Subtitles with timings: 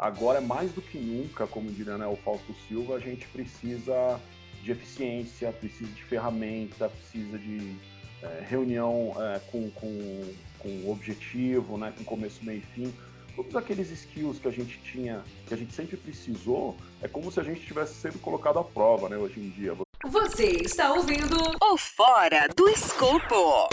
[0.00, 4.18] agora mais do que nunca, como diria né, o Fausto Silva, a gente precisa
[4.62, 7.76] de eficiência, precisa de ferramenta, precisa de
[8.22, 12.94] é, reunião é, com, com, com objetivo, né, com começo, meio e fim.
[13.36, 17.38] Todos aqueles skills que a gente tinha, que a gente sempre precisou, é como se
[17.38, 19.76] a gente tivesse sempre colocado à prova, né, hoje em dia.
[20.02, 23.68] Você está ouvindo o Fora do Escopo.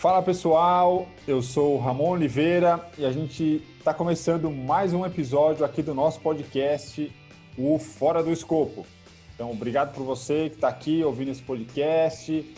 [0.00, 5.82] Fala pessoal, eu sou Ramon Oliveira e a gente está começando mais um episódio aqui
[5.82, 7.12] do nosso podcast,
[7.58, 8.86] o Fora do Escopo.
[9.34, 12.50] Então, obrigado por você que está aqui ouvindo esse podcast.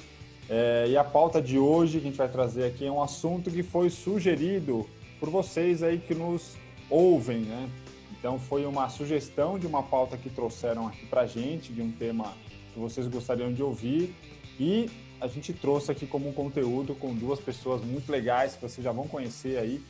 [0.49, 3.51] É, e a pauta de hoje que a gente vai trazer aqui é um assunto
[3.51, 6.57] que foi sugerido por vocês aí que nos
[6.89, 7.69] ouvem, né?
[8.17, 12.35] Então foi uma sugestão de uma pauta que trouxeram aqui para gente, de um tema
[12.73, 14.15] que vocês gostariam de ouvir
[14.61, 14.89] e
[15.23, 18.91] a gente trouxe aqui como um conteúdo com duas pessoas muito legais que vocês já
[18.91, 19.81] vão conhecer aí.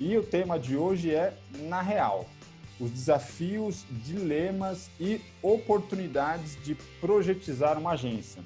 [0.00, 2.26] E o tema de hoje é na real,
[2.80, 8.42] os desafios, dilemas e oportunidades de projetizar uma agência.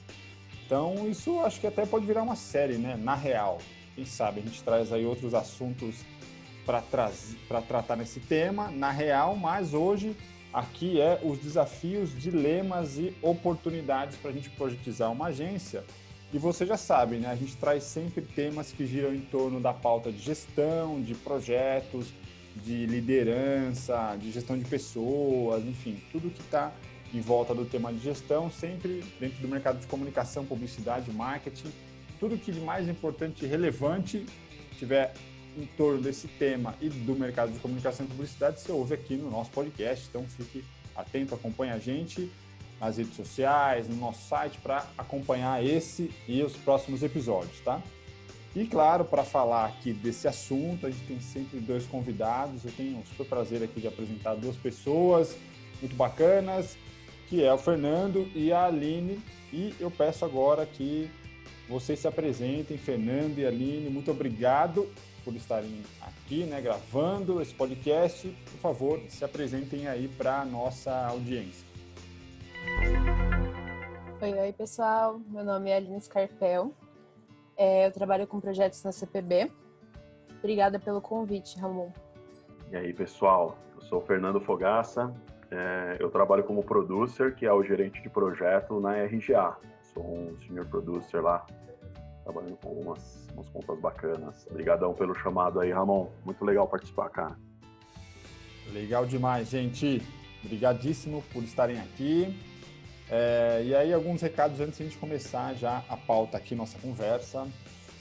[0.67, 2.97] Então, isso acho que até pode virar uma série, né?
[2.97, 3.59] Na real.
[3.95, 5.97] Quem sabe a gente traz aí outros assuntos
[6.67, 6.83] para
[7.69, 10.17] tratar nesse tema, na real, mas hoje
[10.53, 15.85] aqui é os desafios, dilemas e oportunidades para a gente projetizar uma agência.
[16.33, 17.29] E você já sabe, né?
[17.29, 22.07] A gente traz sempre temas que giram em torno da pauta de gestão, de projetos,
[22.57, 26.73] de liderança, de gestão de pessoas, enfim, tudo que está
[27.13, 31.71] em volta do tema de gestão, sempre dentro do mercado de comunicação, publicidade, marketing,
[32.19, 34.25] tudo que de mais importante e relevante
[34.79, 35.13] tiver
[35.59, 39.31] em torno desse tema e do mercado de comunicação e publicidade, você ouve aqui no
[39.31, 40.07] nosso podcast.
[40.09, 40.65] Então fique
[40.97, 42.31] atento, acompanhe a gente
[42.83, 47.81] nas redes sociais, no nosso site para acompanhar esse e os próximos episódios, tá?
[48.57, 52.65] E claro, para falar aqui desse assunto, a gente tem sempre dois convidados.
[52.65, 55.37] Eu tenho o super prazer aqui de apresentar duas pessoas
[55.81, 56.77] muito bacanas,
[57.29, 59.23] que é o Fernando e a Aline.
[59.53, 61.09] E eu peço agora que
[61.69, 63.89] vocês se apresentem, Fernando e Aline.
[63.89, 64.91] Muito obrigado
[65.25, 68.29] por estarem aqui, né, gravando esse podcast.
[68.51, 71.72] Por favor, se apresentem aí para a nossa audiência.
[74.21, 75.21] Oi, oi, pessoal.
[75.29, 76.73] Meu nome é Aline Scarpel.
[77.57, 79.51] É, eu trabalho com projetos na CPB.
[80.39, 81.91] Obrigada pelo convite, Ramon.
[82.71, 83.59] E aí, pessoal.
[83.75, 85.13] Eu sou o Fernando Fogaça.
[85.51, 89.57] É, eu trabalho como producer, que é o gerente de projeto na RGA.
[89.93, 91.45] Sou um senior producer lá,
[92.25, 94.47] trabalhando com algumas, algumas contas bacanas.
[94.51, 96.09] Obrigadão pelo chamado aí, Ramon.
[96.25, 97.37] Muito legal participar, cara.
[98.73, 100.01] Legal demais, gente.
[100.45, 102.52] Obrigadíssimo por estarem aqui.
[103.15, 106.79] É, e aí, alguns recados antes de a gente começar já a pauta aqui, nossa
[106.79, 107.47] conversa.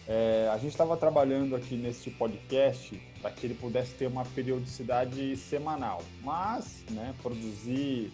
[0.08, 5.36] É, a gente estava trabalhando aqui neste podcast para que ele pudesse ter uma periodicidade
[5.36, 8.10] semanal, mas né, produzir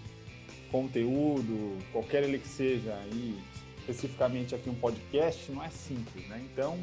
[0.71, 3.39] conteúdo, qualquer ele que seja, e
[3.77, 6.43] especificamente aqui um podcast, não é simples, né?
[6.51, 6.79] Então,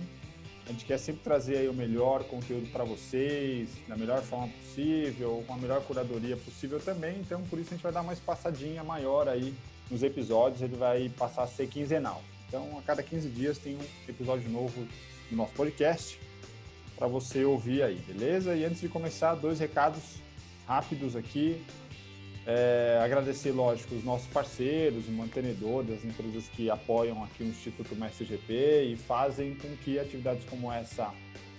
[0.65, 5.55] a gente quer sempre trazer o melhor conteúdo para vocês, da melhor forma possível, com
[5.55, 7.19] a melhor curadoria possível também.
[7.19, 9.53] Então, por isso a gente vai dar uma espaçadinha maior aí
[9.91, 12.23] nos episódios, ele vai passar a ser quinzenal.
[12.49, 14.87] Então, a cada 15 dias tem um episódio novo
[15.31, 16.19] do nosso podcast
[16.97, 18.55] para você ouvir aí, beleza?
[18.55, 20.23] E antes de começar, dois recados
[20.67, 21.63] rápidos aqui.
[22.47, 27.97] É, agradecer, lógico, os nossos parceiros, o mantenedor das empresas que apoiam aqui o Instituto
[27.97, 31.13] Mestre GP e fazem com que atividades como essa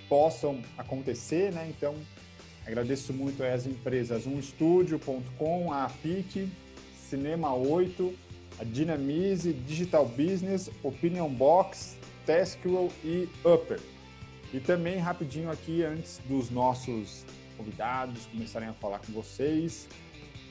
[0.08, 1.68] possam acontecer, né?
[1.75, 1.96] Então,
[2.66, 6.47] agradeço muito às empresas umstudio.com, a PIC,
[7.09, 8.13] Cinema 8,
[8.59, 13.79] a Dynamize, Digital Business, Opinion Box, Taskwell e Upper.
[14.53, 17.25] E também, rapidinho aqui, antes dos nossos
[17.57, 19.88] convidados começarem a falar com vocês,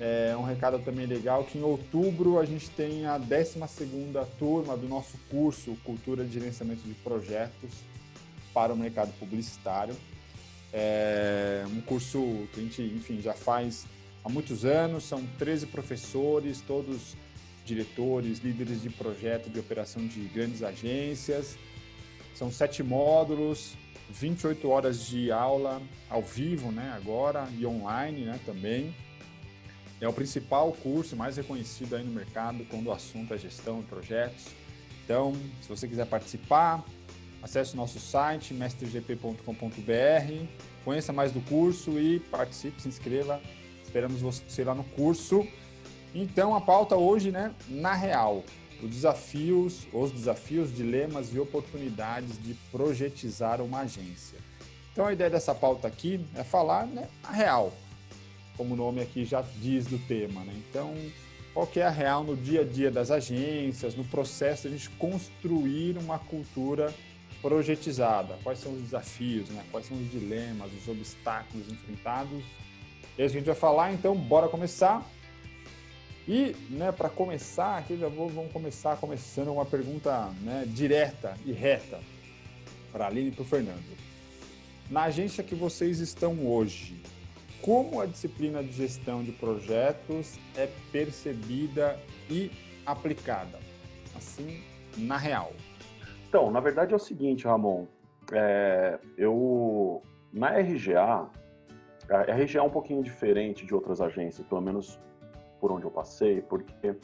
[0.00, 4.88] é um recado também legal que em outubro a gente tem a 12ª turma do
[4.88, 7.71] nosso curso Cultura de Gerenciamento de Projetos
[8.53, 9.94] para o mercado publicitário.
[10.72, 12.19] É um curso
[12.53, 13.86] que a gente, enfim, já faz
[14.24, 17.16] há muitos anos, são 13 professores, todos
[17.65, 21.59] diretores, líderes de projeto de operação de grandes agências.
[22.34, 23.76] São sete módulos,
[24.10, 28.94] 28 horas de aula ao vivo, né, agora, e online, né, também.
[30.00, 33.86] É o principal curso mais reconhecido aí no mercado quando o assunto é gestão de
[33.86, 34.47] projetos.
[35.04, 36.84] Então, se você quiser participar,
[37.42, 39.42] acesse o nosso site, mestregp.com.br,
[40.84, 43.41] conheça mais do curso e participe, se inscreva
[43.95, 45.47] Esperamos você lá no curso.
[46.13, 48.43] Então, a pauta hoje, né, na real,
[48.83, 54.37] os desafios, os desafios, dilemas e oportunidades de projetizar uma agência.
[54.93, 57.73] Então, a ideia dessa pauta aqui é falar, né, a real,
[58.57, 60.53] como o nome aqui já diz do tema, né?
[60.69, 60.93] Então,
[61.53, 64.77] qual que é a real no dia a dia das agências, no processo de a
[64.77, 66.93] gente construir uma cultura
[67.41, 68.37] projetizada?
[68.43, 69.65] Quais são os desafios, né?
[69.71, 72.43] Quais são os dilemas, os obstáculos enfrentados?
[73.19, 75.05] É isso que a gente vai falar, então bora começar.
[76.27, 81.53] E, né, para começar, aqui já vou, vamos começar começando uma pergunta né, direta e
[81.53, 82.01] reta
[82.91, 83.97] para a Aline e para o Fernando.
[84.91, 87.03] Na agência que vocês estão hoje,
[87.61, 91.99] como a disciplina de gestão de projetos é percebida
[92.31, 92.51] e
[92.87, 93.59] aplicada,
[94.17, 94.63] assim,
[94.97, 95.53] na real?
[96.28, 97.87] Então, na verdade é o seguinte, Ramon,
[98.33, 100.03] é, eu
[100.33, 101.31] na RGA,
[102.10, 105.01] a RGA é um pouquinho diferente de outras agências, pelo menos
[105.60, 106.95] por onde eu passei, porque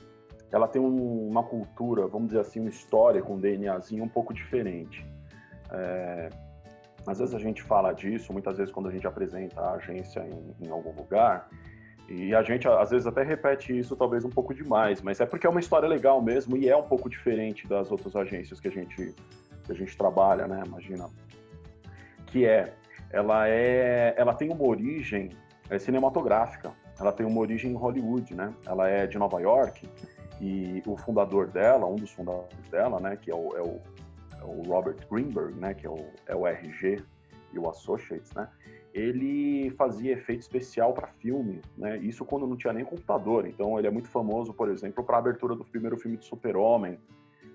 [0.53, 4.35] ela tem um, uma cultura, vamos dizer assim, uma história com um DNAzinho um pouco
[4.35, 5.07] diferente.
[5.73, 6.29] É,
[7.07, 10.67] às vezes a gente fala disso, muitas vezes quando a gente apresenta a agência em,
[10.67, 11.49] em algum lugar,
[12.09, 15.47] e a gente às vezes até repete isso talvez um pouco demais, mas é porque
[15.47, 18.71] é uma história legal mesmo e é um pouco diferente das outras agências que a
[18.71, 19.15] gente,
[19.65, 20.61] que a gente trabalha, né?
[20.67, 21.09] Imagina.
[22.27, 22.75] Que é,
[23.11, 25.31] ela é, ela tem uma origem
[25.69, 28.55] é, cinematográfica ela tem uma origem em Hollywood, né?
[28.67, 29.89] Ela é de Nova York
[30.41, 33.81] e o fundador dela, um dos fundadores dela, né, que é o, é o,
[34.39, 37.03] é o Robert Greenberg, né, que é o, é o RG
[37.53, 38.49] e o Associates, né?
[38.93, 41.97] Ele fazia efeito especial para filme, né?
[41.99, 43.47] Isso quando não tinha nem computador.
[43.47, 46.99] Então ele é muito famoso, por exemplo, para a abertura do primeiro filme de Super-Homem,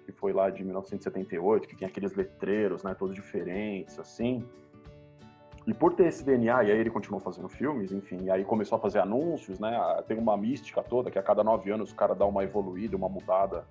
[0.05, 4.45] que foi lá de 1978, que tem aqueles letreiros, né, todos diferentes, assim.
[5.67, 8.77] E por ter esse DNA, e aí ele continuou fazendo filmes, enfim, e aí começou
[8.77, 9.75] a fazer anúncios, né?
[10.07, 13.09] Tem uma mística toda que a cada nove anos o cara dá uma evoluída, uma
[13.09, 13.65] mudada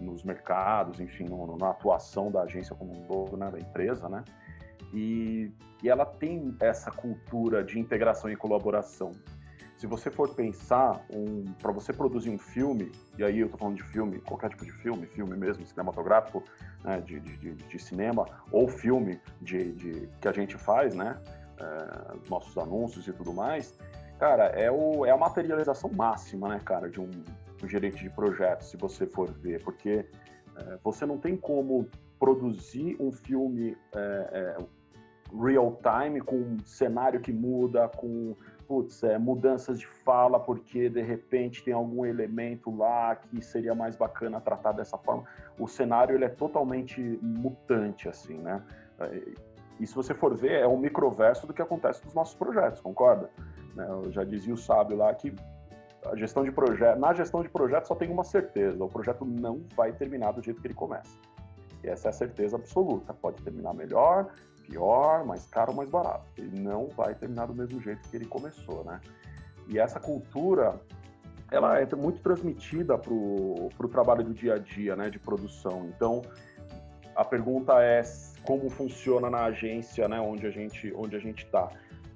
[0.00, 3.50] nos mercados, enfim, no, na atuação da agência como um todo, né?
[3.50, 4.24] Da empresa, né?
[4.92, 5.52] E,
[5.82, 9.12] e ela tem essa cultura de integração e colaboração.
[9.78, 13.76] Se você for pensar, um, para você produzir um filme, e aí eu estou falando
[13.76, 16.42] de filme, qualquer tipo de filme, filme mesmo, cinematográfico,
[16.82, 21.16] né, de, de, de, cinema, ou filme de, de, que a gente faz, né,
[21.60, 23.78] é, nossos anúncios e tudo mais,
[24.18, 27.10] cara, é, o, é a materialização máxima, né, cara, de um,
[27.62, 30.04] um gerente de projeto, se você for ver, porque
[30.56, 31.88] é, você não tem como
[32.18, 34.66] produzir um filme é, é
[35.32, 38.34] real time com um cenário que muda, com
[38.68, 43.96] putz, é, mudanças de fala porque de repente tem algum elemento lá que seria mais
[43.96, 45.24] bacana tratar dessa forma.
[45.58, 48.62] O cenário ele é totalmente mutante, assim, né?
[49.80, 53.30] E se você for ver, é um microverso do que acontece nos nossos projetos, concorda?
[53.74, 55.34] Né, eu já dizia o sábio lá que
[56.04, 59.64] a gestão de projeto, na gestão de projeto só tem uma certeza, o projeto não
[59.74, 61.16] vai terminar do jeito que ele começa.
[61.82, 63.14] E essa é a certeza absoluta.
[63.14, 64.32] Pode terminar melhor,
[64.68, 66.24] pior, mais caro ou mais barato.
[66.36, 69.00] Ele não vai terminar do mesmo jeito que ele começou, né?
[69.66, 70.80] E essa cultura,
[71.50, 75.86] ela é muito transmitida para o trabalho do dia a dia, né, de produção.
[75.86, 76.22] Então,
[77.14, 78.02] a pergunta é
[78.44, 81.68] como funciona na agência, né, onde a gente onde a gente está.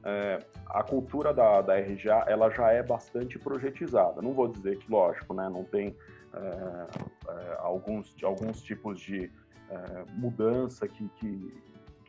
[0.04, 4.20] É, a cultura da, da RGA, ela já é bastante projetizada.
[4.20, 5.94] Não vou dizer que, lógico, né, não tem
[6.34, 6.86] é,
[7.28, 9.30] é, alguns, alguns tipos de
[9.70, 11.62] é, mudança que, que,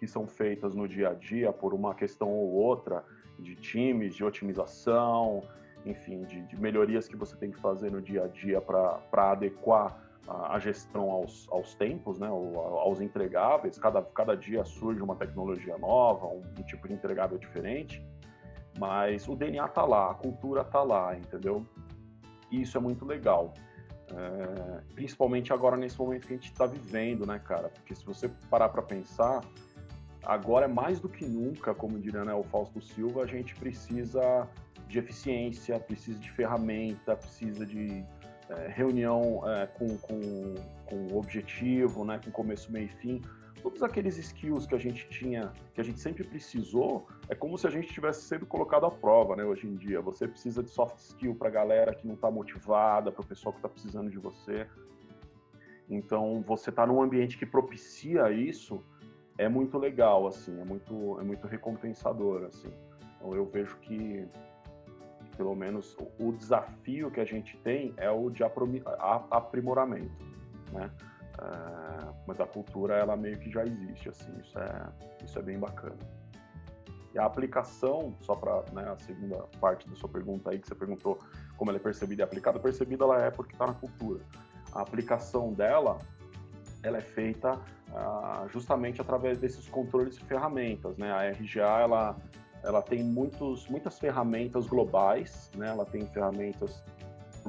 [0.03, 3.05] que são feitas no dia a dia por uma questão ou outra
[3.39, 5.41] de times, de otimização,
[5.85, 9.97] enfim, de, de melhorias que você tem que fazer no dia a dia para adequar
[10.27, 13.77] a, a, gestão aos, aos tempos, né, aos entregáveis.
[13.77, 18.05] Cada, cada dia surge uma tecnologia nova, um, um tipo de entregável diferente,
[18.77, 21.65] mas o DNA está lá, a cultura está lá, entendeu?
[22.51, 23.53] E isso é muito legal.
[24.11, 27.69] É, principalmente agora nesse momento que a gente está vivendo, né, cara?
[27.69, 29.41] Porque se você parar para pensar,
[30.25, 34.47] agora mais do que nunca, como diria né, o Fausto Silva, a gente precisa
[34.87, 38.03] de eficiência, precisa de ferramenta, precisa de
[38.49, 43.21] é, reunião é, com, com, com objetivo, né, com começo, meio e fim.
[43.61, 47.65] Todos aqueles skills que a gente tinha, que a gente sempre precisou, é como se
[47.65, 50.01] a gente tivesse sendo colocado à prova, né, hoje em dia.
[50.01, 53.53] Você precisa de soft skill para a galera que não está motivada, para o pessoal
[53.53, 54.67] que está precisando de você.
[55.89, 58.83] Então, você está num ambiente que propicia isso,
[59.37, 62.71] é muito legal, assim, é muito, é muito recompensador, assim.
[63.15, 64.27] Então eu vejo que,
[65.35, 70.25] pelo menos, o desafio que a gente tem é o de aprimoramento,
[70.71, 70.91] né?
[71.39, 74.89] É, mas a cultura, ela meio que já existe, assim, isso é,
[75.23, 75.97] isso é bem bacana.
[77.13, 80.75] E a aplicação, só para né, a segunda parte da sua pergunta aí, que você
[80.75, 81.19] perguntou
[81.57, 84.21] como ela é percebida e aplicada, percebida ela é porque está na cultura.
[84.71, 85.99] A aplicação dela,
[86.81, 87.59] ela é feita
[87.95, 90.97] ah, justamente através desses controles e ferramentas.
[90.97, 91.11] Né?
[91.11, 92.17] A RGA ela,
[92.63, 95.69] ela tem muitos, muitas ferramentas globais, né?
[95.69, 96.83] Ela tem ferramentas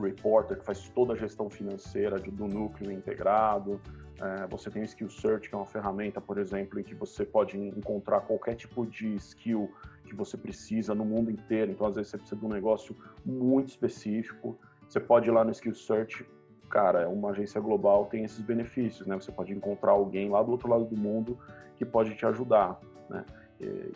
[0.01, 3.81] Reporter, que faz toda a gestão financeira do núcleo integrado.
[4.21, 7.25] É, você tem o Skill Search, que é uma ferramenta, por exemplo, em que você
[7.25, 9.71] pode encontrar qualquer tipo de skill
[10.05, 11.73] que você precisa no mundo inteiro.
[11.73, 14.59] Então, às vezes, você precisa de um negócio muito específico.
[14.89, 16.27] Você pode ir lá no Skill Search,
[16.75, 19.14] cara, uma agência global tem esses benefícios, né?
[19.14, 21.38] Você pode encontrar alguém lá do outro lado do mundo
[21.76, 23.25] que pode te ajudar, né?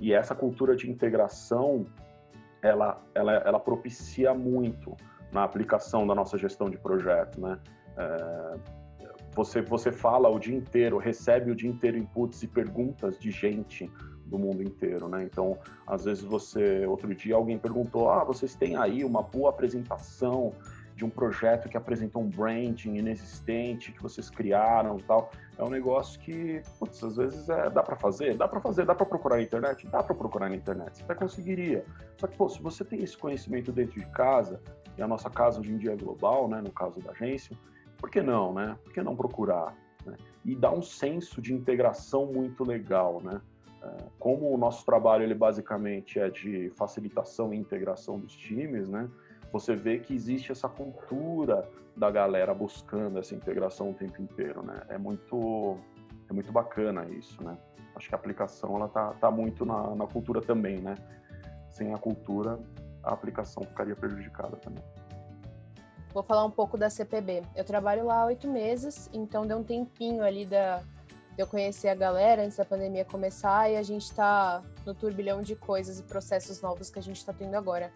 [0.00, 1.84] E essa cultura de integração,
[2.62, 4.96] ela, ela, ela propicia muito
[5.32, 7.58] na aplicação da nossa gestão de projeto, né?
[7.96, 8.56] É,
[9.34, 13.90] você, você fala o dia inteiro, recebe o dia inteiro inputs e perguntas de gente
[14.24, 15.24] do mundo inteiro, né?
[15.24, 20.52] Então, às vezes você, outro dia alguém perguntou, ah, vocês têm aí uma boa apresentação
[20.98, 25.30] de um projeto que apresentou um branding inexistente que vocês criaram, tal.
[25.56, 28.96] É um negócio que, putz, às vezes é, dá para fazer, dá para fazer, dá
[28.96, 31.84] para procurar na internet, dá para procurar na internet, você até conseguiria.
[32.16, 34.60] Só que, pô, se você tem esse conhecimento dentro de casa,
[34.96, 37.56] e a nossa casa hoje em dia é global, né, no caso da agência,
[37.96, 38.76] por que não, né?
[38.82, 39.76] Por que não procurar?
[40.04, 40.16] Né?
[40.44, 43.40] E dá um senso de integração muito legal, né?
[43.80, 49.08] É, como o nosso trabalho ele basicamente é de facilitação e integração dos times, né?
[49.52, 54.82] Você vê que existe essa cultura da galera buscando essa integração o tempo inteiro, né?
[54.88, 55.78] É muito
[56.28, 57.56] é muito bacana isso, né?
[57.96, 60.94] Acho que a aplicação ela tá, tá muito na, na cultura também, né?
[61.70, 62.58] Sem a cultura
[63.02, 64.84] a aplicação ficaria prejudicada também.
[66.12, 67.42] Vou falar um pouco da CPB.
[67.54, 70.78] Eu trabalho lá há oito meses, então deu um tempinho ali da,
[71.38, 75.40] de eu conhecer a galera antes da pandemia começar e a gente está no turbilhão
[75.40, 77.92] de coisas e processos novos que a gente está tendo agora.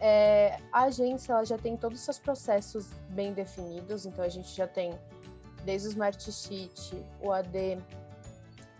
[0.00, 4.54] É, a agência ela já tem todos os seus processos bem definidos, então a gente
[4.54, 4.98] já tem
[5.64, 7.78] desde o Smart Sheet, o AD,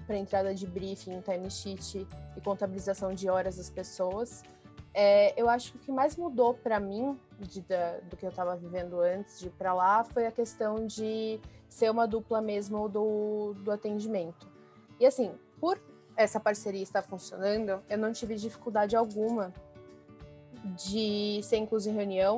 [0.07, 2.07] para entrada de briefing, time sheet
[2.37, 4.43] e contabilização de horas das pessoas.
[4.95, 7.61] É, eu acho que o que mais mudou para mim de,
[8.09, 11.91] do que eu estava vivendo antes de ir para lá foi a questão de ser
[11.91, 14.49] uma dupla mesmo do, do atendimento.
[14.99, 15.79] E assim, por
[16.17, 19.53] essa parceria estar funcionando, eu não tive dificuldade alguma
[20.75, 22.37] de ser incluso em reunião,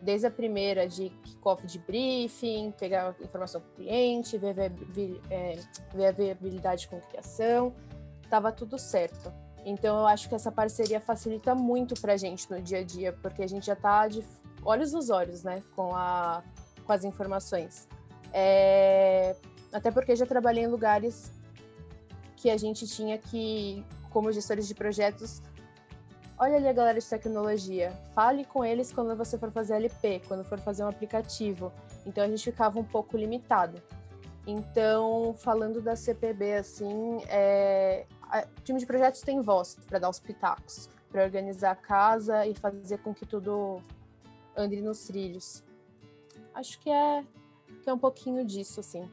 [0.00, 5.58] desde a primeira de kickoff de briefing, pegar informação do cliente, ver, ver, é,
[6.06, 7.74] a viabilidade com criação,
[8.22, 9.32] estava tudo certo.
[9.64, 13.12] Então eu acho que essa parceria facilita muito para a gente no dia a dia,
[13.12, 14.24] porque a gente já está de
[14.64, 16.42] olhos nos olhos, né, com, a,
[16.84, 17.88] com as informações.
[18.32, 19.34] É,
[19.72, 21.32] até porque já trabalhei em lugares
[22.36, 25.42] que a gente tinha que, como gestores de projetos,
[26.38, 30.44] olha ali a galera de tecnologia, fale com eles quando você for fazer LP, quando
[30.44, 31.72] for fazer um aplicativo.
[32.06, 33.82] Então a gente ficava um pouco limitado.
[34.46, 38.06] Então, falando da CPB, assim, é,
[38.56, 42.54] o time de projetos tem voz para dar os pitacos, para organizar a casa e
[42.54, 43.82] fazer com que tudo
[44.56, 45.62] ande nos trilhos.
[46.54, 47.22] Acho que é,
[47.82, 49.08] que é um pouquinho disso, assim.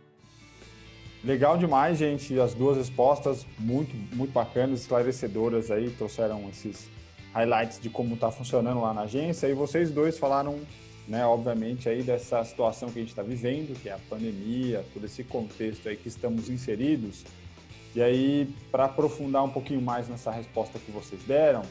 [1.24, 2.40] Legal demais, gente.
[2.40, 6.95] As duas respostas muito, muito bacanas, esclarecedoras aí, trouxeram esses
[7.36, 9.48] highlights de como está funcionando lá na agência.
[9.48, 10.62] E vocês dois falaram,
[11.06, 15.06] né, obviamente, aí dessa situação que a gente está vivendo, que é a pandemia, todo
[15.06, 17.26] esse contexto aí que estamos inseridos.
[17.94, 21.62] E aí, para aprofundar um pouquinho mais nessa resposta que vocês deram,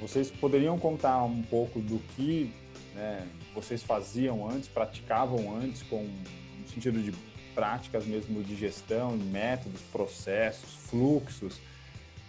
[0.00, 2.50] vocês poderiam contar um pouco do que
[2.94, 7.12] né, vocês faziam antes, praticavam antes, com no sentido de
[7.54, 11.58] práticas mesmo de gestão, métodos, processos, fluxos,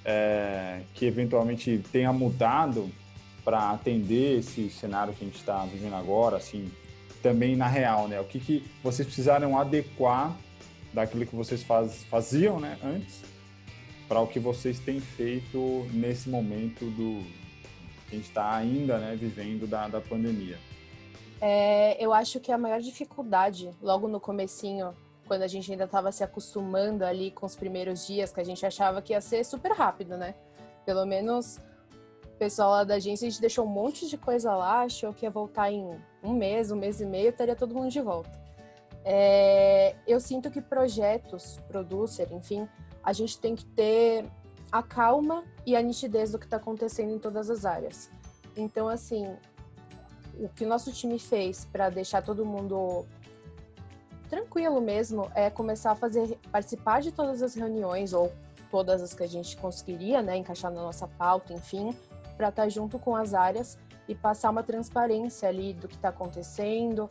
[0.07, 2.89] é, que eventualmente tenha mudado
[3.43, 6.71] para atender esse cenário que a gente está vivendo agora, assim,
[7.21, 8.19] também na real, né?
[8.19, 10.33] O que, que vocês precisaram adequar
[10.93, 13.21] daquilo que vocês faz, faziam né, antes
[14.07, 17.21] para o que vocês têm feito nesse momento do
[18.09, 20.57] que a gente está ainda né, vivendo da, da pandemia?
[21.41, 24.93] É, eu acho que a maior dificuldade, logo no comecinho,
[25.27, 28.65] quando a gente ainda estava se acostumando ali com os primeiros dias, que a gente
[28.65, 30.33] achava que ia ser super rápido, né?
[30.85, 31.59] Pelo menos
[32.25, 35.25] o pessoal lá da agência, a gente deixou um monte de coisa lá, achou que
[35.25, 38.31] ia voltar em um mês, um mês e meio, estaria todo mundo de volta.
[39.03, 42.67] É, eu sinto que projetos, producer, enfim,
[43.03, 44.25] a gente tem que ter
[44.71, 48.09] a calma e a nitidez do que está acontecendo em todas as áreas.
[48.55, 49.35] Então, assim,
[50.39, 53.05] o que o nosso time fez para deixar todo mundo
[54.29, 58.31] tranquilo mesmo é começar a fazer participar de todas as reuniões ou
[58.69, 61.95] todas as que a gente conseguiria, né, encaixar na nossa pauta, enfim,
[62.35, 66.09] para estar tá junto com as áreas e passar uma transparência ali do que está
[66.09, 67.09] acontecendo,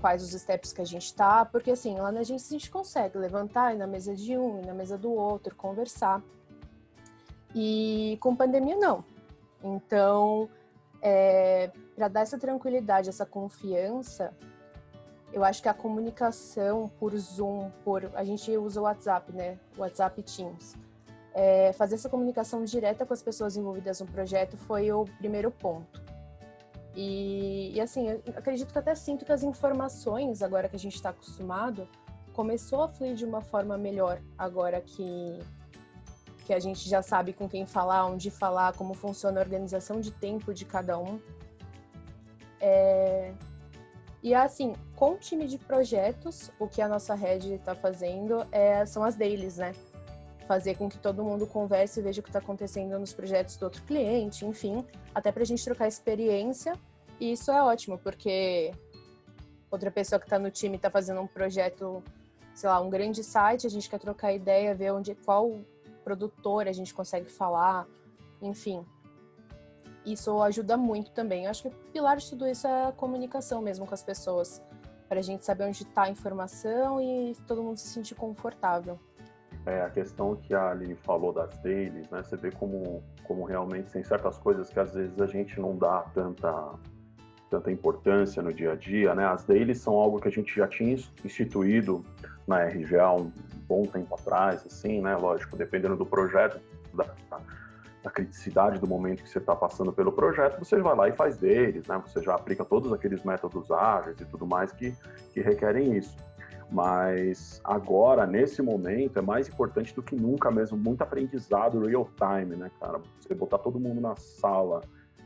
[0.00, 3.18] quais os steps que a gente tá, porque assim, lá na agência a gente consegue
[3.18, 6.22] levantar e na mesa de um, e na mesa do outro, conversar.
[7.54, 9.04] E com pandemia não.
[9.62, 10.48] Então,
[11.00, 14.32] é, para dar essa tranquilidade, essa confiança,
[15.32, 19.58] eu acho que a comunicação por Zoom, por a gente usa o WhatsApp, né?
[19.76, 20.74] WhatsApp Teams.
[21.34, 26.02] É, fazer essa comunicação direta com as pessoas envolvidas no projeto foi o primeiro ponto.
[26.94, 31.10] E, e assim, acredito que até sinto que as informações, agora que a gente está
[31.10, 31.86] acostumado,
[32.32, 35.38] começou a fluir de uma forma melhor agora que
[36.46, 40.12] que a gente já sabe com quem falar, onde falar, como funciona a organização de
[40.12, 41.20] tempo de cada um.
[42.60, 43.34] É...
[44.22, 48.84] E assim, com o time de projetos, o que a nossa rede está fazendo é,
[48.86, 49.74] são as dailies, né?
[50.48, 53.64] Fazer com que todo mundo converse e veja o que está acontecendo nos projetos do
[53.64, 56.74] outro cliente, enfim, até para a gente trocar experiência.
[57.20, 58.72] E isso é ótimo, porque
[59.70, 62.02] outra pessoa que está no time está fazendo um projeto,
[62.54, 65.60] sei lá, um grande site, a gente quer trocar ideia, ver onde, qual
[66.04, 67.86] produtor a gente consegue falar,
[68.40, 68.84] enfim.
[70.06, 71.44] Isso ajuda muito também.
[71.44, 74.62] Eu acho que o pilar de tudo isso é a comunicação mesmo com as pessoas,
[75.08, 78.98] para a gente saber onde está a informação e todo mundo se sentir confortável.
[79.66, 82.22] É, a questão que a Aline falou das dailies, né?
[82.22, 86.02] Você vê como, como realmente tem certas coisas que às vezes a gente não dá
[86.14, 86.74] tanta,
[87.50, 89.26] tanta importância no dia a dia, né?
[89.26, 92.04] As dailies são algo que a gente já tinha instituído
[92.46, 93.32] na RGA um
[93.66, 95.16] bom tempo atrás, assim, né?
[95.16, 96.60] Lógico, dependendo do projeto,
[96.94, 97.12] da,
[98.06, 101.38] da criticidade do momento que você está passando pelo projeto, você vai lá e faz
[101.38, 102.00] deles, né?
[102.06, 104.94] Você já aplica todos aqueles métodos ágeis e tudo mais que,
[105.32, 106.16] que requerem isso.
[106.70, 112.54] Mas agora, nesse momento, é mais importante do que nunca mesmo, muito aprendizado real time,
[112.54, 113.00] né, cara?
[113.18, 114.82] Você botar todo mundo na sala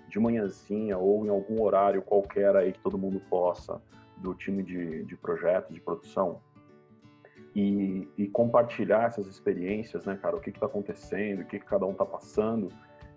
[0.09, 3.79] de manhãzinha ou em algum horário qualquer aí que todo mundo possa,
[4.17, 6.41] do time de, de projeto, de produção,
[7.55, 10.37] e, e, compartilhar essas experiências, né, cara?
[10.37, 12.69] O que está acontecendo, o que, que cada um está passando,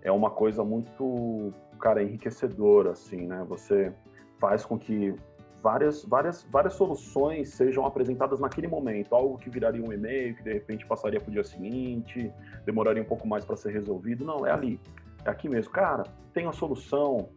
[0.02, 3.46] é uma coisa muito, cara, enriquecedora, assim, né?
[3.48, 3.94] Você
[4.40, 5.16] faz com que
[5.62, 10.52] várias, várias, várias soluções sejam apresentadas naquele momento, algo que viraria um e-mail, que de
[10.52, 12.32] repente passaria para o dia seguinte,
[12.65, 14.26] demoraria um pouco mais para ser resolvido.
[14.26, 14.80] Não, é ali,
[15.24, 15.72] é aqui mesmo.
[15.72, 17.30] Cara, tem a solução.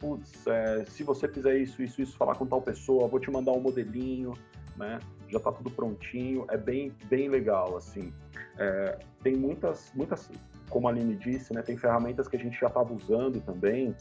[0.00, 3.52] Putz, é, se você fizer isso, isso, isso, falar com tal pessoa, vou te mandar
[3.52, 4.32] um modelinho,
[4.76, 4.98] né?
[5.28, 8.12] Já está tudo prontinho, é bem, bem legal, assim.
[8.58, 10.30] É, tem muitas, muitas,
[10.68, 11.62] como a Aline disse, né?
[11.62, 13.94] Tem ferramentas que a gente já estava usando também,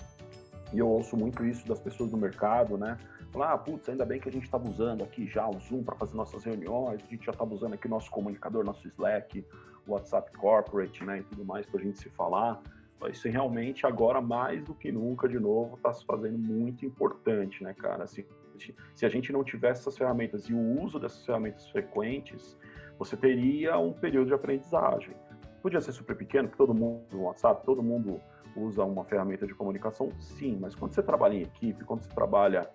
[0.73, 2.97] e eu ouço muito isso das pessoas do mercado, né?
[3.31, 5.95] Falar, ah, putz, ainda bem que a gente estava usando aqui já o Zoom para
[5.95, 9.45] fazer nossas reuniões, a gente já estava usando aqui nosso comunicador, nosso Slack,
[9.85, 12.61] o WhatsApp Corporate, né, e tudo mais para a gente se falar.
[13.11, 17.73] Isso realmente agora mais do que nunca, de novo, está se fazendo muito importante, né,
[17.73, 18.05] cara?
[18.05, 18.25] Assim,
[18.95, 22.57] se a gente não tivesse essas ferramentas e o uso dessas ferramentas frequentes,
[22.97, 25.15] você teria um período de aprendizagem.
[25.61, 28.19] Podia ser super pequeno, que todo mundo no WhatsApp, todo mundo
[28.55, 32.67] usa uma ferramenta de comunicação, sim, mas quando você trabalha em equipe, quando você trabalha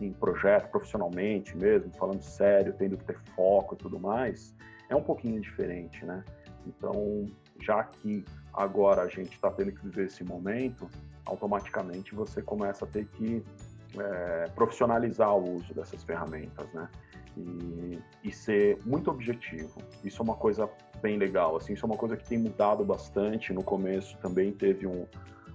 [0.00, 4.54] em projeto profissionalmente mesmo, falando sério, tendo que ter foco e tudo mais,
[4.88, 6.24] é um pouquinho diferente, né?
[6.66, 7.26] Então,
[7.60, 10.90] já que agora a gente está tendo que viver esse momento,
[11.24, 13.42] automaticamente você começa a ter que
[13.98, 16.88] é, profissionalizar o uso dessas ferramentas, né?
[17.36, 19.80] E, e, ser muito objetivo.
[20.04, 20.68] Isso é uma coisa
[21.00, 23.52] bem legal, assim, isso é uma coisa que tem mudado bastante.
[23.52, 25.06] No começo também teve um,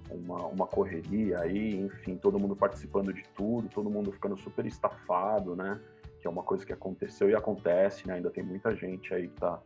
[0.09, 5.55] uma, uma correria aí, enfim, todo mundo participando de tudo, todo mundo ficando super estafado,
[5.55, 5.79] né?
[6.21, 8.15] Que é uma coisa que aconteceu e acontece, né?
[8.15, 9.59] Ainda tem muita gente aí que tá,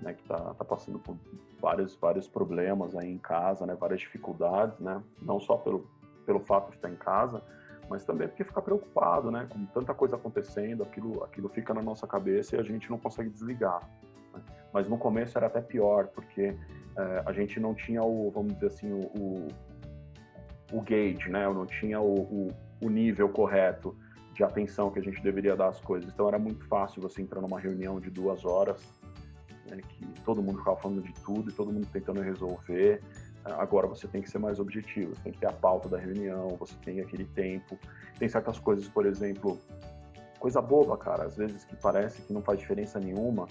[0.00, 1.16] né, que tá, tá passando por
[1.60, 3.74] vários, vários problemas aí em casa, né?
[3.74, 5.02] Várias dificuldades, né?
[5.20, 5.86] Não só pelo,
[6.24, 7.42] pelo fato de estar em casa,
[7.92, 9.46] mas também porque fica preocupado, né?
[9.52, 13.28] Com tanta coisa acontecendo, aquilo, aquilo fica na nossa cabeça e a gente não consegue
[13.28, 13.86] desligar.
[14.32, 14.40] Né?
[14.72, 16.56] Mas no começo era até pior, porque
[16.96, 19.48] é, a gente não tinha o, vamos dizer assim, o, o,
[20.72, 21.44] o gauge, né?
[21.44, 22.48] Eu não tinha o, o,
[22.80, 23.94] o, nível correto
[24.32, 26.10] de atenção que a gente deveria dar às coisas.
[26.10, 28.82] Então era muito fácil você entrar numa reunião de duas horas,
[29.68, 33.02] né, que todo mundo ficava falando de tudo e todo mundo tentando resolver.
[33.44, 36.48] Agora você tem que ser mais objetivo, você tem que ter a pauta da reunião,
[36.58, 37.76] você tem aquele tempo.
[38.18, 39.58] Tem certas coisas, por exemplo,
[40.38, 43.46] coisa boba, cara, às vezes que parece que não faz diferença nenhuma,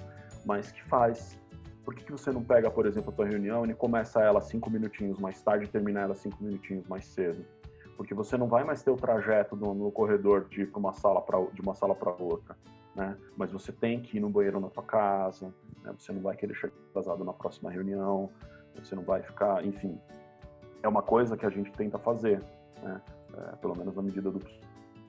[0.46, 1.40] mas que faz.
[1.84, 4.70] Por que, que você não pega, por exemplo, a tua reunião e começa ela cinco
[4.70, 7.44] minutinhos mais tarde e termina ela cinco minutinhos mais cedo?
[7.98, 11.22] Porque você não vai mais ter o trajeto no, no corredor de ir uma sala
[11.22, 12.58] para de uma sala para outra,
[12.96, 13.18] né?
[13.36, 15.94] Mas você tem que ir no banheiro na tua casa, né?
[15.98, 18.30] Você não vai querer chegar atrasado na próxima reunião,
[18.76, 20.00] você não vai ficar, enfim.
[20.84, 22.44] É uma coisa que a gente tenta fazer,
[22.82, 23.02] né?
[23.34, 24.60] É, pelo menos na medida do que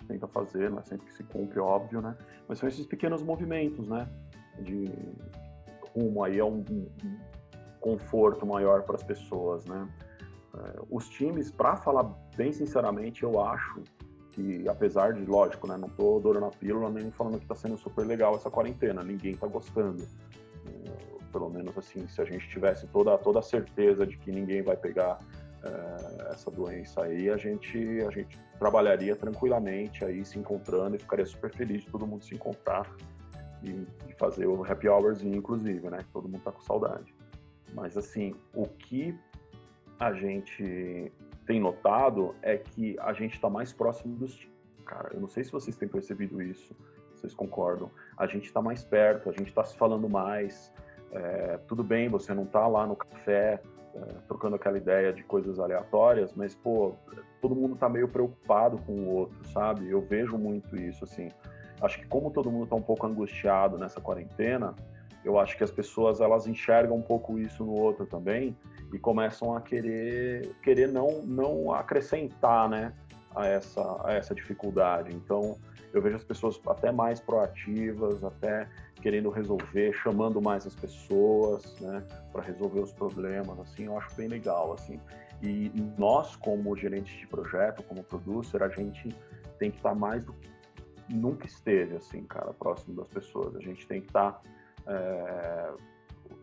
[0.06, 2.16] tenta fazer, não é sempre que se cumpre, óbvio, né?
[2.48, 4.08] Mas são esses pequenos movimentos, né?
[4.60, 4.90] De
[5.94, 6.64] rumo aí a um,
[7.80, 9.88] conforto maior para as pessoas, né?
[10.54, 12.04] É, os times, para falar
[12.36, 13.82] bem sinceramente, eu acho
[14.32, 17.76] que, apesar de, lógico, né, não estou adorando a pílula nem falando que está sendo
[17.76, 20.06] super legal essa quarentena, ninguém está gostando.
[21.32, 24.76] Pelo menos assim, se a gente tivesse toda, toda a certeza de que ninguém vai
[24.76, 25.18] pegar
[25.64, 31.26] é, essa doença aí, a gente, a gente trabalharia tranquilamente aí, se encontrando e ficaria
[31.26, 32.88] super feliz de todo mundo se encontrar
[33.62, 35.98] e, e fazer o happy hourzinho, inclusive, né?
[36.12, 37.14] Todo mundo tá com saudade.
[37.72, 39.18] Mas assim, o que
[39.98, 41.10] a gente
[41.46, 44.36] tem notado é que a gente está mais próximo dos
[44.82, 45.10] cara.
[45.14, 46.74] Eu não sei se vocês têm percebido isso,
[47.14, 47.90] vocês concordam.
[48.16, 50.72] A gente está mais perto, a gente está se falando mais.
[51.12, 53.60] É, tudo bem, você não está lá no café
[53.94, 56.94] é, trocando aquela ideia de coisas aleatórias, mas pô,
[57.40, 59.90] todo mundo está meio preocupado com o outro, sabe?
[59.90, 61.28] Eu vejo muito isso assim.
[61.80, 64.74] Acho que como todo mundo está um pouco angustiado nessa quarentena,
[65.24, 68.56] eu acho que as pessoas elas enxergam um pouco isso no outro também
[68.92, 72.92] e começam a querer querer não não acrescentar, né,
[73.34, 75.14] a essa a essa dificuldade.
[75.14, 75.58] Então,
[75.92, 78.66] eu vejo as pessoas até mais proativas, até
[79.02, 84.28] querendo resolver, chamando mais as pessoas, né, para resolver os problemas, assim, eu acho bem
[84.28, 85.00] legal, assim.
[85.42, 89.14] E nós, como gerentes de projeto, como producer, a gente
[89.58, 90.48] tem que estar mais do que
[91.12, 93.56] nunca esteve, assim, cara, próximo das pessoas.
[93.56, 94.40] A gente tem que estar
[94.86, 95.72] é,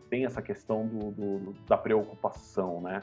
[0.08, 3.02] tem essa questão do, do, da preocupação, né?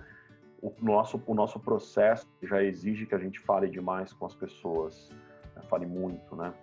[0.62, 5.10] O nosso, o nosso processo já exige que a gente fale demais com as pessoas,
[5.56, 5.62] né?
[5.70, 6.54] fale muito, né?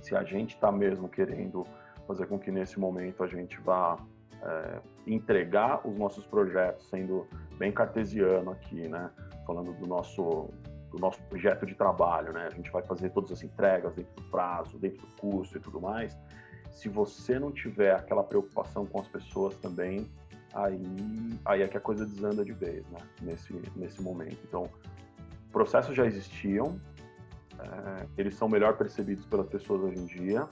[0.00, 1.64] Se a gente está mesmo querendo
[2.06, 3.98] fazer com que nesse momento a gente vá
[4.42, 7.26] é, entregar os nossos projetos, sendo
[7.58, 9.10] bem cartesiano aqui, né?
[9.46, 10.50] Falando do nosso
[10.90, 12.48] do nosso projeto de trabalho, né?
[12.52, 15.80] A gente vai fazer todas as entregas dentro do prazo, dentro do custo e tudo
[15.80, 16.14] mais
[16.72, 20.10] se você não tiver aquela preocupação com as pessoas também,
[20.52, 20.80] aí,
[21.44, 22.98] aí é que a coisa desanda de vez, né?
[23.20, 24.38] Nesse, nesse momento.
[24.48, 24.68] Então,
[25.52, 26.80] processos já existiam,
[27.58, 30.48] é, eles são melhor percebidos pelas pessoas hoje em dia,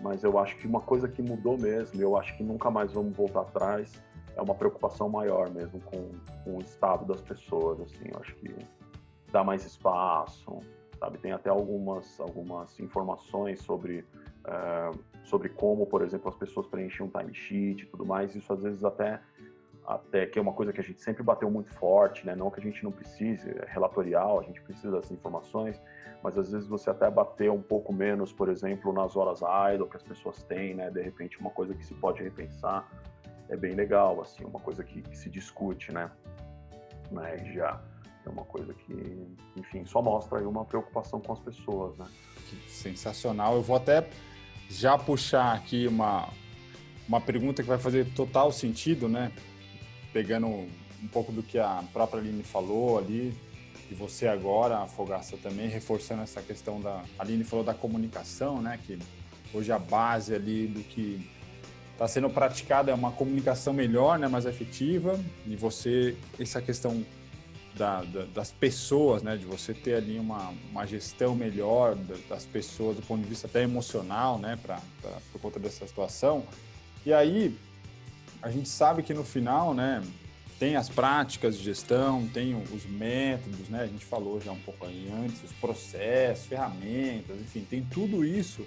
[0.00, 3.16] mas eu acho que uma coisa que mudou mesmo, eu acho que nunca mais vamos
[3.16, 3.92] voltar atrás,
[4.36, 6.10] é uma preocupação maior mesmo com,
[6.44, 8.54] com o estado das pessoas, assim, eu acho que
[9.32, 10.60] dá mais espaço,
[10.98, 11.18] sabe?
[11.18, 14.04] Tem até algumas, algumas informações sobre
[14.46, 18.34] uh, sobre como, por exemplo, as pessoas preenchem um timesheet e tudo mais.
[18.34, 19.20] Isso às vezes até
[19.88, 22.36] até que é uma coisa que a gente sempre bateu muito forte, né?
[22.36, 25.80] Não que a gente não precise, é relatorial, a gente precisa dessas informações,
[26.22, 29.40] mas às vezes você até bater um pouco menos, por exemplo, nas horas
[29.72, 30.90] idle que as pessoas têm, né?
[30.90, 32.86] De repente uma coisa que se pode repensar
[33.48, 36.10] é bem legal, assim, uma coisa que, que se discute, né?
[37.10, 37.38] né?
[37.54, 37.80] Já
[38.26, 42.06] é uma coisa que, enfim, só mostra aí uma preocupação com as pessoas, né?
[42.66, 43.54] Sensacional.
[43.54, 44.06] Eu vou até
[44.68, 46.28] já puxar aqui uma,
[47.08, 49.32] uma pergunta que vai fazer total sentido, né?
[50.12, 53.34] Pegando um pouco do que a própria Aline falou ali,
[53.90, 57.02] e você agora, a Fogaça, também reforçando essa questão da.
[57.18, 58.78] A Aline falou da comunicação, né?
[58.86, 58.98] Que
[59.52, 61.26] hoje a base ali do que
[61.92, 64.28] está sendo praticado é uma comunicação melhor, né?
[64.28, 67.02] Mais efetiva, e você, essa questão
[67.76, 69.38] da, da, das pessoas, né?
[69.38, 71.96] De você ter ali uma, uma gestão melhor
[72.28, 74.58] das pessoas do ponto de vista até emocional, né?
[74.62, 76.44] Pra, pra, por conta dessa situação.
[77.06, 77.56] E aí,
[78.42, 80.02] a gente sabe que no final, né?
[80.58, 83.82] Tem as práticas de gestão, tem os métodos, né?
[83.82, 88.66] A gente falou já um pouco aí antes, os processos, ferramentas, enfim, tem tudo isso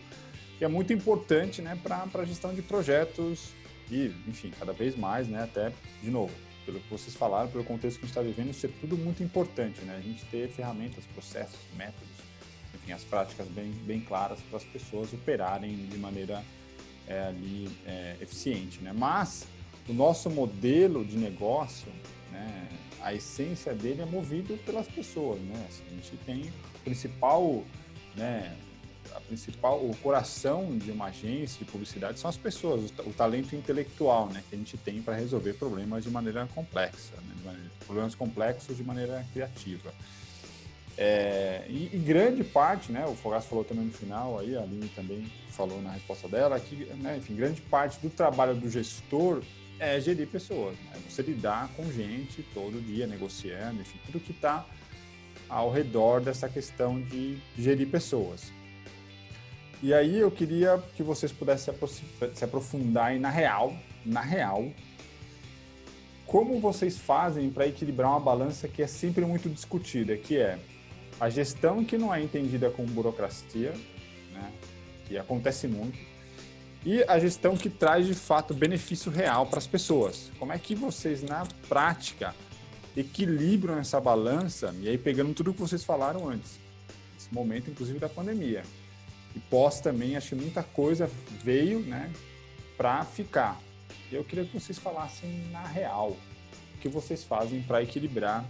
[0.57, 1.77] que é muito importante, né?
[1.83, 3.49] Para a gestão de projetos
[3.89, 5.43] e, enfim, cada vez mais, né?
[5.43, 6.33] Até, de novo,
[6.65, 9.21] pelo que vocês falaram, pelo contexto que a gente está vivendo, isso é tudo muito
[9.21, 9.97] importante, né?
[9.97, 12.07] A gente ter ferramentas, processos, métodos,
[12.73, 16.41] enfim, as práticas bem, bem claras para as pessoas operarem de maneira
[17.05, 18.93] é, ali é, eficiente, né?
[18.93, 19.45] Mas
[19.87, 21.91] o nosso modelo de negócio,
[22.31, 22.69] né?
[23.01, 25.65] A essência dele é movido pelas pessoas, né?
[25.67, 26.41] Assim, a gente tem
[26.75, 27.63] o principal,
[28.15, 28.55] né?
[29.15, 34.29] a principal, o coração de uma agência de publicidade são as pessoas, o, talento intelectual,
[34.29, 38.77] né, que a gente tem para resolver problemas de maneira complexa, né, maneira, problemas complexos
[38.77, 39.93] de maneira criativa.
[40.97, 44.89] É, e, e, grande parte, né, o Fogaço falou também no final, aí a Aline
[44.89, 49.41] também falou na resposta dela, que, né, enfim, grande parte do trabalho do gestor
[49.81, 54.63] é gerir pessoas, né, você lidar com gente todo dia, negociando, enfim, tudo que está
[55.49, 58.53] ao redor dessa questão de gerir pessoas.
[59.81, 61.73] E aí eu queria que vocês pudessem
[62.35, 64.71] se aprofundar na real, na real,
[66.27, 70.59] como vocês fazem para equilibrar uma balança que é sempre muito discutida, que é
[71.19, 73.73] a gestão que não é entendida como burocracia,
[74.31, 74.51] né,
[75.07, 75.97] que acontece muito,
[76.85, 80.31] e a gestão que traz de fato benefício real para as pessoas.
[80.39, 82.33] Como é que vocês na prática
[82.95, 86.59] equilibram essa balança, e aí pegando tudo que vocês falaram antes,
[87.17, 88.63] esse momento, inclusive, da pandemia.
[89.35, 91.09] E pós também, acho que muita coisa
[91.43, 92.11] veio né,
[92.75, 93.59] para ficar.
[94.11, 96.17] Eu queria que vocês falassem na real
[96.75, 98.45] o que vocês fazem para equilibrar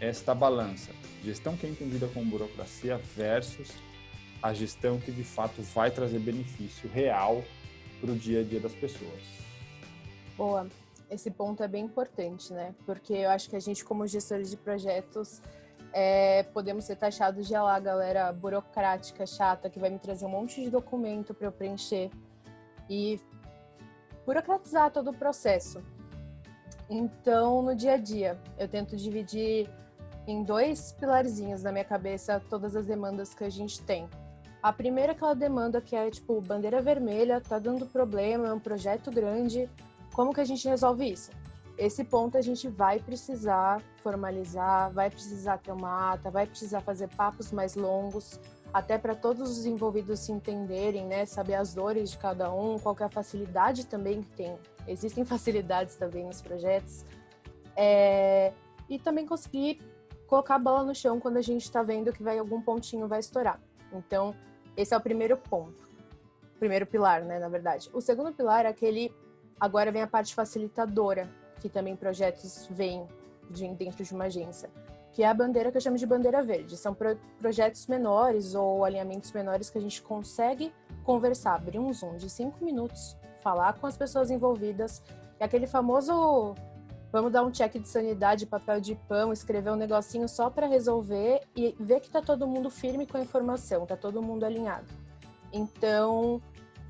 [0.00, 0.90] esta balança.
[1.22, 3.72] Gestão que é entendida como burocracia versus
[4.42, 7.44] a gestão que de fato vai trazer benefício real
[8.02, 9.22] para o dia a dia das pessoas.
[10.36, 10.66] Boa,
[11.08, 12.74] esse ponto é bem importante, né?
[12.84, 15.40] Porque eu acho que a gente, como gestores de projetos,
[15.92, 20.60] é, podemos ser taxados de lá, galera burocrática, chata, que vai me trazer um monte
[20.60, 22.10] de documento para eu preencher
[22.90, 23.20] e
[24.26, 25.80] burocratizar todo o processo.
[26.90, 29.70] Então, no dia a dia, eu tento dividir
[30.26, 34.08] em dois pilarzinhos na minha cabeça todas as demandas que a gente tem.
[34.62, 39.10] A primeira aquela demanda que é tipo bandeira vermelha, tá dando problema, é um projeto
[39.10, 39.68] grande.
[40.14, 41.32] Como que a gente resolve isso?
[41.76, 47.08] Esse ponto a gente vai precisar formalizar, vai precisar ter uma ata, vai precisar fazer
[47.08, 48.38] papos mais longos,
[48.72, 52.96] até para todos os envolvidos se entenderem, né, saber as dores de cada um, qual
[53.00, 54.56] é a facilidade também que tem.
[54.86, 57.04] Existem facilidades também nos projetos.
[57.74, 58.52] É...
[58.88, 59.80] E também conseguir
[60.28, 63.18] colocar a bola no chão quando a gente está vendo que vai algum pontinho vai
[63.18, 63.60] estourar.
[63.92, 64.34] Então,
[64.76, 65.88] esse é o primeiro ponto.
[66.58, 67.90] Primeiro pilar, né, na verdade.
[67.92, 69.12] O segundo pilar é aquele.
[69.58, 71.28] Agora vem a parte facilitadora,
[71.60, 73.06] que também projetos vêm
[73.50, 74.70] de, dentro de uma agência,
[75.12, 76.76] que é a bandeira que eu chamo de bandeira verde.
[76.76, 80.72] São pro, projetos menores ou alinhamentos menores que a gente consegue
[81.04, 85.02] conversar, abrir um Zoom de cinco minutos, falar com as pessoas envolvidas.
[85.38, 86.54] É aquele famoso
[87.12, 91.42] vamos dar um check de sanidade, papel de pão, escrever um negocinho só para resolver
[91.54, 94.86] e ver que tá todo mundo firme com a informação, tá todo mundo alinhado.
[95.52, 96.40] Então,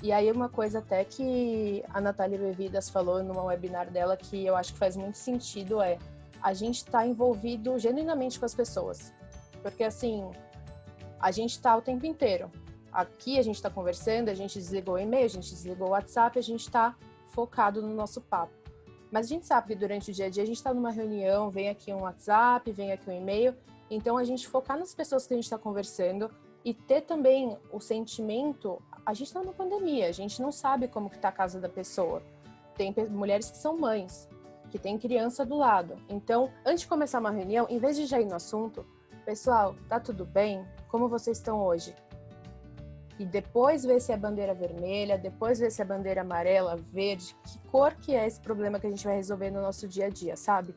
[0.01, 4.55] e aí uma coisa até que a Natália Bevidas falou numa webinar dela que eu
[4.55, 5.99] acho que faz muito sentido é
[6.41, 9.13] a gente está envolvido genuinamente com as pessoas.
[9.61, 10.29] Porque assim,
[11.19, 12.49] a gente está o tempo inteiro.
[12.91, 16.37] Aqui a gente está conversando, a gente desligou o e-mail, a gente desligou o WhatsApp,
[16.37, 16.95] a gente está
[17.29, 18.62] focado no nosso papo.
[19.13, 21.51] Mas a gente sabe que durante o dia a dia a gente está numa reunião,
[21.51, 23.55] vem aqui um WhatsApp, vem aqui um e-mail.
[23.87, 26.31] Então a gente focar nas pessoas que a gente está conversando
[26.65, 28.81] e ter também o sentimento.
[29.05, 31.69] A gente está numa pandemia, a gente não sabe como que está a casa da
[31.69, 32.23] pessoa.
[32.75, 34.27] Tem mulheres que são mães,
[34.71, 35.95] que tem criança do lado.
[36.09, 38.83] Então, antes de começar uma reunião, em vez de já ir no assunto,
[39.23, 40.65] pessoal, tá tudo bem?
[40.87, 41.93] Como vocês estão hoje?
[43.19, 47.59] E depois ver se é bandeira vermelha, depois ver se é bandeira amarela, verde, que
[47.69, 50.35] cor que é esse problema que a gente vai resolver no nosso dia a dia,
[50.35, 50.73] sabe?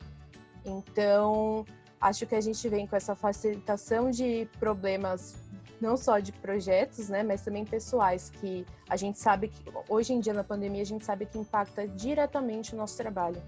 [0.64, 1.64] Então,
[2.00, 5.34] acho que a gente vem com essa facilitação de problemas
[5.80, 10.20] não só de projetos, né, mas também pessoais que a gente sabe que hoje em
[10.20, 13.42] dia na pandemia a gente sabe que impacta diretamente o nosso trabalho.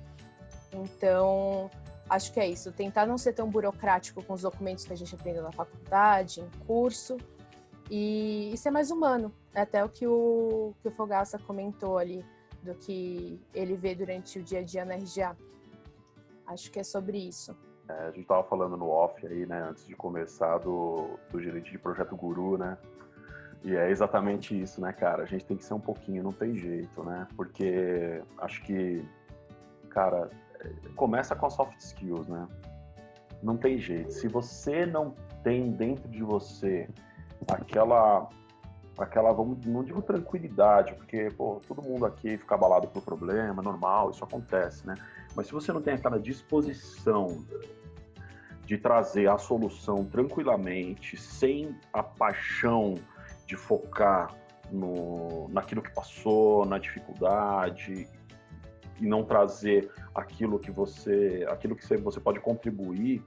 [0.72, 1.70] Então,
[2.08, 5.14] acho que é isso, tentar não ser tão burocrático com os documentos que a gente
[5.14, 7.16] aprende na faculdade, em curso,
[7.90, 9.32] e, ser mais humano.
[9.54, 12.24] É até o que o, que o Fogaça comentou ali,
[12.62, 15.36] do que ele vê durante o dia a dia na RGA.
[16.46, 17.56] Acho que é sobre isso.
[17.88, 21.70] É, a gente estava falando no off aí, né, antes de começar, do, do gerente
[21.70, 22.76] de projeto Guru, né?
[23.64, 25.22] E é exatamente isso, né, cara?
[25.22, 27.26] A gente tem que ser um pouquinho, não tem jeito, né?
[27.36, 29.04] Porque acho que,
[29.90, 30.30] cara,
[30.94, 32.46] começa com soft skills, né?
[33.42, 34.12] Não tem jeito.
[34.12, 36.88] Se você não tem dentro de você
[37.46, 38.28] aquela
[38.98, 44.10] aquela, vamos, não digo tranquilidade, porque pô, todo mundo aqui fica abalado por problema, normal,
[44.10, 44.94] isso acontece, né?
[45.36, 47.44] Mas se você não tem aquela disposição
[48.66, 52.94] de trazer a solução tranquilamente, sem a paixão
[53.46, 54.34] de focar
[54.70, 58.06] no, naquilo que passou, na dificuldade
[59.00, 63.24] e não trazer aquilo que você, aquilo que você pode contribuir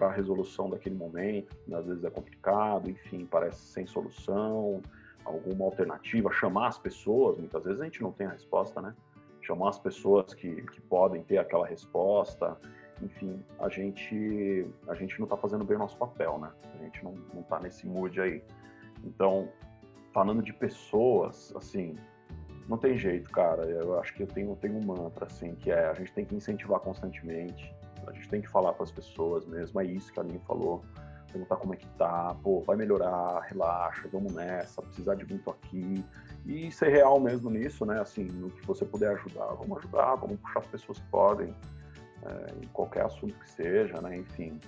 [0.00, 4.80] para a resolução daquele momento, que às vezes é complicado, enfim, parece sem solução,
[5.26, 8.94] alguma alternativa, chamar as pessoas, muitas vezes a gente não tem a resposta, né?
[9.42, 12.56] Chamar as pessoas que, que podem ter aquela resposta,
[13.02, 16.50] enfim, a gente a gente não está fazendo bem o nosso papel, né?
[16.74, 18.42] A gente não, não tá nesse mood aí.
[19.04, 19.50] Então,
[20.14, 21.94] falando de pessoas, assim,
[22.66, 23.64] não tem jeito, cara.
[23.64, 26.34] Eu acho que eu tenho, tenho um mantra, assim, que é a gente tem que
[26.34, 27.70] incentivar constantemente,
[28.06, 30.84] a gente tem que falar para as pessoas mesmo, é isso que a Aline falou.
[31.32, 36.04] Perguntar como é que tá, pô, vai melhorar, relaxa, vamos nessa, precisar de muito aqui.
[36.44, 38.00] E ser real mesmo nisso, né?
[38.00, 41.54] Assim, no que você puder ajudar, vamos ajudar, vamos puxar as pessoas que podem,
[42.24, 44.16] é, em qualquer assunto que seja, né?
[44.16, 44.58] Enfim,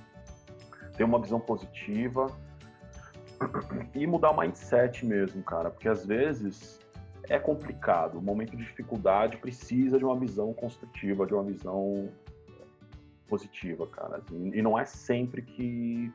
[0.97, 2.31] ter uma visão positiva
[3.93, 6.79] e mudar o mindset mesmo, cara, porque às vezes
[7.29, 8.19] é complicado.
[8.19, 12.09] O momento de dificuldade precisa de uma visão construtiva, de uma visão
[13.29, 14.23] positiva, cara.
[14.31, 16.13] E não é sempre que,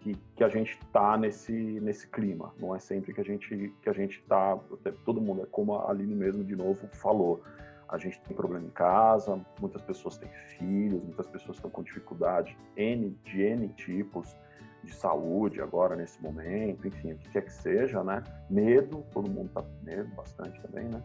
[0.00, 2.52] que, que, a gente tá nesse, nesse clima.
[2.60, 4.58] Não é sempre que a gente que a gente tá.
[5.04, 7.42] Todo mundo, é como a Aline mesmo de novo falou.
[7.88, 12.56] A gente tem problema em casa, muitas pessoas têm filhos, muitas pessoas estão com dificuldade
[12.74, 14.34] N, de N tipos
[14.82, 18.22] de saúde agora nesse momento, enfim, o que quer que seja, né?
[18.50, 21.02] Medo, todo mundo tá com medo bastante também, né?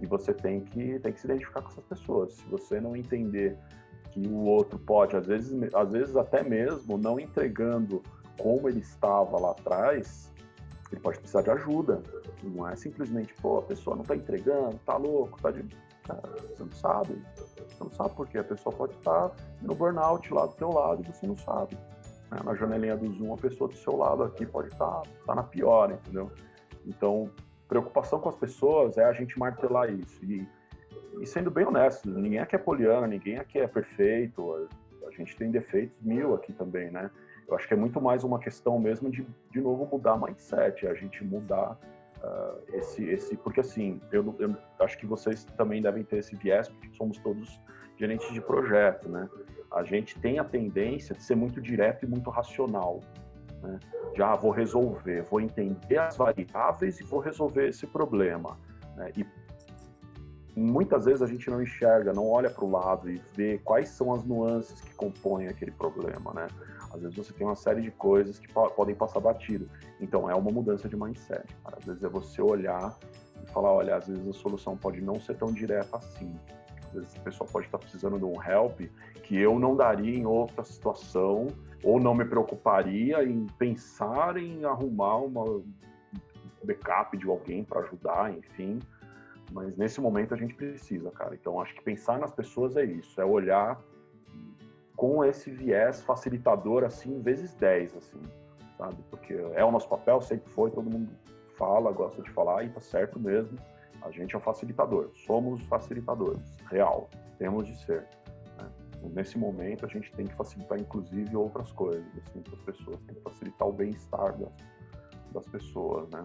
[0.00, 2.34] E você tem que, tem que se identificar com essas pessoas.
[2.34, 3.58] Se você não entender
[4.10, 8.02] que o outro pode, às vezes, às vezes até mesmo não entregando
[8.38, 10.32] como ele estava lá atrás,
[10.90, 12.02] ele pode precisar de ajuda.
[12.42, 15.64] Não é simplesmente, pô, a pessoa não está entregando, tá louco, tá de.
[16.04, 17.22] Cara, você não sabe.
[17.36, 18.38] Você não sabe por quê.
[18.38, 21.76] A pessoa pode estar no burnout lá do teu lado e você não sabe.
[22.30, 22.38] Né?
[22.42, 25.90] Na janelinha do Zoom, a pessoa do seu lado aqui pode estar tá na pior,
[25.90, 26.30] entendeu?
[26.86, 27.30] Então,
[27.68, 30.24] preocupação com as pessoas é a gente martelar isso.
[30.24, 30.48] E,
[31.20, 34.68] e sendo bem honesto, ninguém aqui é poliana, ninguém aqui é perfeito.
[35.06, 37.10] A, gente tem defeitos mil aqui também, né?
[37.48, 40.94] Eu acho que é muito mais uma questão mesmo de, de novo, mudar mindset, a
[40.94, 41.78] gente mudar
[42.22, 43.36] uh, esse, esse.
[43.36, 47.60] Porque assim, eu, eu acho que vocês também devem ter esse viés, porque somos todos
[47.96, 49.28] gerentes de projeto, né?
[49.70, 53.00] A gente tem a tendência de ser muito direto e muito racional.
[53.62, 53.78] Né?
[54.16, 58.58] Já vou resolver, vou entender as variáveis e vou resolver esse problema.
[58.96, 59.12] Né?
[59.16, 59.26] E
[60.58, 64.12] muitas vezes a gente não enxerga, não olha para o lado e vê quais são
[64.12, 66.48] as nuances que compõem aquele problema, né?
[66.92, 69.68] Às vezes você tem uma série de coisas que podem passar batido.
[70.00, 71.44] Então é uma mudança de mindset.
[71.62, 71.76] Cara.
[71.78, 72.96] Às vezes é você olhar
[73.42, 76.34] e falar, olha, às vezes a solução pode não ser tão direta assim.
[76.86, 78.80] Às vezes a pessoa pode estar precisando de um help
[79.22, 81.48] que eu não daria em outra situação
[81.82, 85.62] ou não me preocuparia em pensar em arrumar uma
[86.64, 88.80] backup de alguém para ajudar, enfim.
[89.52, 91.34] Mas nesse momento a gente precisa, cara.
[91.34, 93.80] Então acho que pensar nas pessoas é isso, é olhar
[94.96, 98.20] com esse viés facilitador assim vezes 10, assim,
[98.76, 98.96] sabe?
[99.10, 101.10] Porque é o nosso papel, sempre foi, todo mundo
[101.56, 103.58] fala, gosta de falar e tá certo mesmo.
[104.02, 107.08] A gente é um facilitador, somos facilitadores, real,
[107.38, 108.06] temos de ser.
[109.02, 113.00] Nesse momento, a gente tem que facilitar, inclusive, outras coisas, assim, para as pessoas.
[113.02, 114.52] Tem que facilitar o bem-estar das,
[115.32, 116.24] das pessoas, né?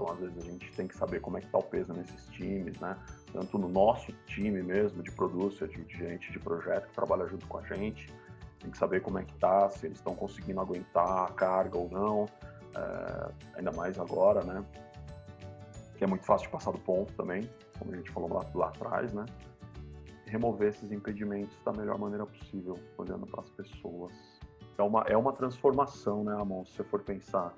[0.00, 2.24] Então, às vezes, a gente tem que saber como é que está o peso nesses
[2.28, 2.96] times, né?
[3.34, 7.46] Tanto no nosso time mesmo, de produção, de, de gente de projeto que trabalha junto
[7.46, 8.10] com a gente.
[8.60, 11.90] Tem que saber como é que está, se eles estão conseguindo aguentar a carga ou
[11.90, 12.26] não.
[12.74, 14.64] É, ainda mais agora, né?
[15.98, 18.68] Que é muito fácil de passar do ponto também, como a gente falou lá, lá
[18.68, 19.26] atrás, né?
[20.24, 24.12] remover esses impedimentos da melhor maneira possível, olhando para as pessoas.
[24.78, 27.52] É uma, é uma transformação, né, Amon, se você for pensar.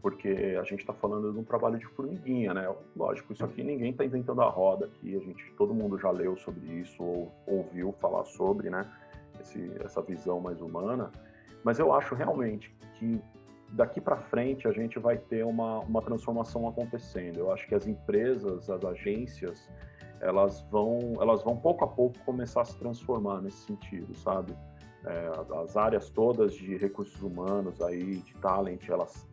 [0.00, 2.74] Porque a gente está falando de um trabalho de formiguinha, né?
[2.96, 6.36] Lógico, isso aqui ninguém está inventando a roda aqui, a gente, todo mundo já leu
[6.36, 8.88] sobre isso ou ouviu falar sobre, né?
[9.40, 11.10] Esse, essa visão mais humana.
[11.64, 13.20] Mas eu acho realmente que
[13.72, 17.38] daqui para frente a gente vai ter uma, uma transformação acontecendo.
[17.38, 19.68] Eu acho que as empresas, as agências,
[20.20, 24.56] elas vão, elas vão pouco a pouco começar a se transformar nesse sentido, sabe?
[25.04, 25.30] É,
[25.62, 29.28] as áreas todas de recursos humanos aí, de talent, elas,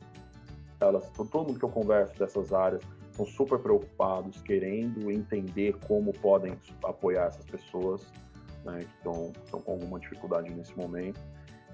[0.83, 6.57] elas, todo mundo que eu converso dessas áreas estão super preocupados, querendo entender como podem
[6.83, 8.05] apoiar essas pessoas
[8.65, 11.19] né, que estão, com alguma dificuldade nesse momento.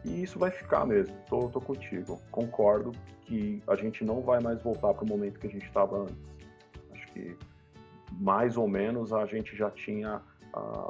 [0.04, 2.20] E isso vai ficar mesmo, tô, tô contigo.
[2.32, 2.92] Concordo
[3.22, 6.18] que a gente não vai mais voltar para o momento que a gente estava antes.
[6.92, 7.38] Acho que
[8.12, 10.22] mais ou menos a gente já tinha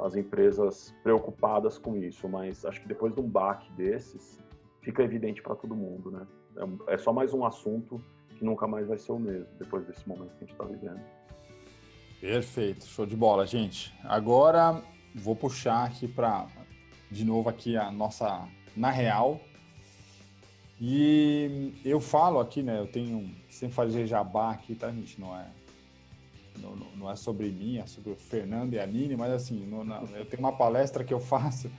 [0.04, 4.38] as empresas preocupadas com isso, mas acho que depois de um baque desses,
[4.80, 6.26] fica evidente para todo mundo, né?
[6.60, 8.00] É, é, só mais um assunto
[8.38, 11.00] que nunca mais vai ser o mesmo depois desse momento que a gente está vivendo.
[12.20, 13.94] Perfeito, show de bola, gente.
[14.04, 14.82] Agora
[15.14, 16.46] vou puxar aqui para
[17.10, 18.46] de novo aqui a nossa
[18.76, 19.40] na real.
[20.78, 22.78] E eu falo aqui, né?
[22.78, 25.20] Eu tenho sempre fazer jabá aqui, tá, gente?
[25.20, 25.46] Não é
[26.58, 29.82] não, não, é sobre mim, é sobre o Fernando e a Nini, mas assim, no,
[29.82, 31.70] na, eu tenho uma palestra que eu faço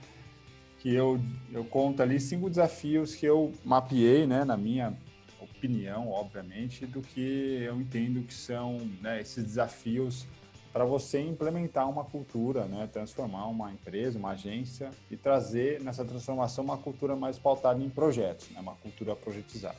[0.82, 1.20] que eu,
[1.52, 4.92] eu conto ali cinco desafios que eu mapeei, né, na minha
[5.40, 10.26] opinião, obviamente, do que eu entendo que são né, esses desafios
[10.72, 16.64] para você implementar uma cultura, né, transformar uma empresa, uma agência e trazer nessa transformação
[16.64, 19.78] uma cultura mais pautada em projetos, né, uma cultura projetizada.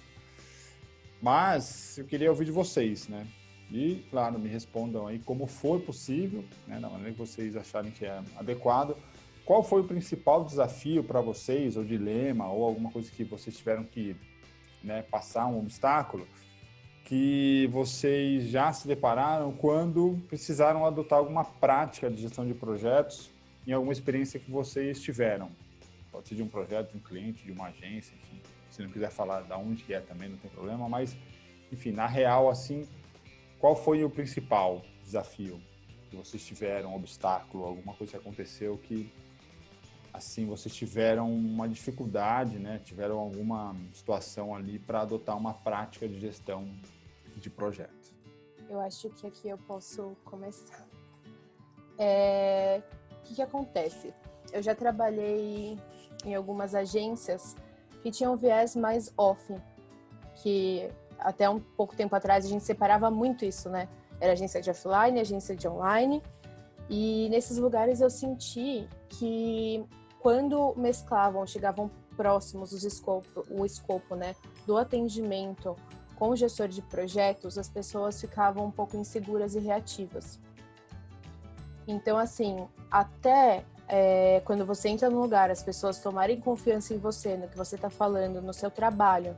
[1.21, 3.27] Mas eu queria ouvir de vocês, né?
[3.71, 8.05] E, claro, me respondam aí como for possível, né, da maneira que vocês acharem que
[8.05, 8.95] é adequado.
[9.45, 13.83] Qual foi o principal desafio para vocês, ou dilema, ou alguma coisa que vocês tiveram
[13.83, 14.15] que
[14.83, 16.27] né, passar, um obstáculo,
[17.05, 23.29] que vocês já se depararam quando precisaram adotar alguma prática de gestão de projetos
[23.67, 25.51] em alguma experiência que vocês tiveram?
[26.13, 28.39] pode ser de um projeto, de um cliente, de uma agência, enfim.
[28.69, 31.17] Se não quiser falar da onde que é também, não tem problema, mas,
[31.71, 32.87] enfim, na real, assim,
[33.59, 35.59] qual foi o principal desafio
[36.09, 39.11] que vocês tiveram, obstáculo, alguma coisa que aconteceu que,
[40.13, 42.79] assim, vocês tiveram uma dificuldade, né?
[42.83, 46.69] Tiveram alguma situação ali para adotar uma prática de gestão
[47.35, 48.13] de projeto?
[48.69, 50.85] Eu acho que aqui eu posso começar.
[51.97, 52.81] É...
[53.11, 54.13] O que, que acontece?
[54.51, 55.77] Eu já trabalhei
[56.23, 57.55] em algumas agências
[58.01, 59.55] que tinham viés mais off,
[60.35, 63.87] que até um pouco tempo atrás a gente separava muito isso, né?
[64.19, 66.21] Era agência de offline, agência de online.
[66.89, 69.83] E nesses lugares eu senti que
[70.23, 74.33] quando mesclavam, chegavam próximos os escopo, o escopo, né,
[74.65, 75.75] do atendimento
[76.15, 80.39] com o gestor de projetos, as pessoas ficavam um pouco inseguras e reativas.
[81.85, 87.35] Então, assim, até é, quando você entra no lugar, as pessoas tomarem confiança em você,
[87.35, 89.35] no que você está falando, no seu trabalho,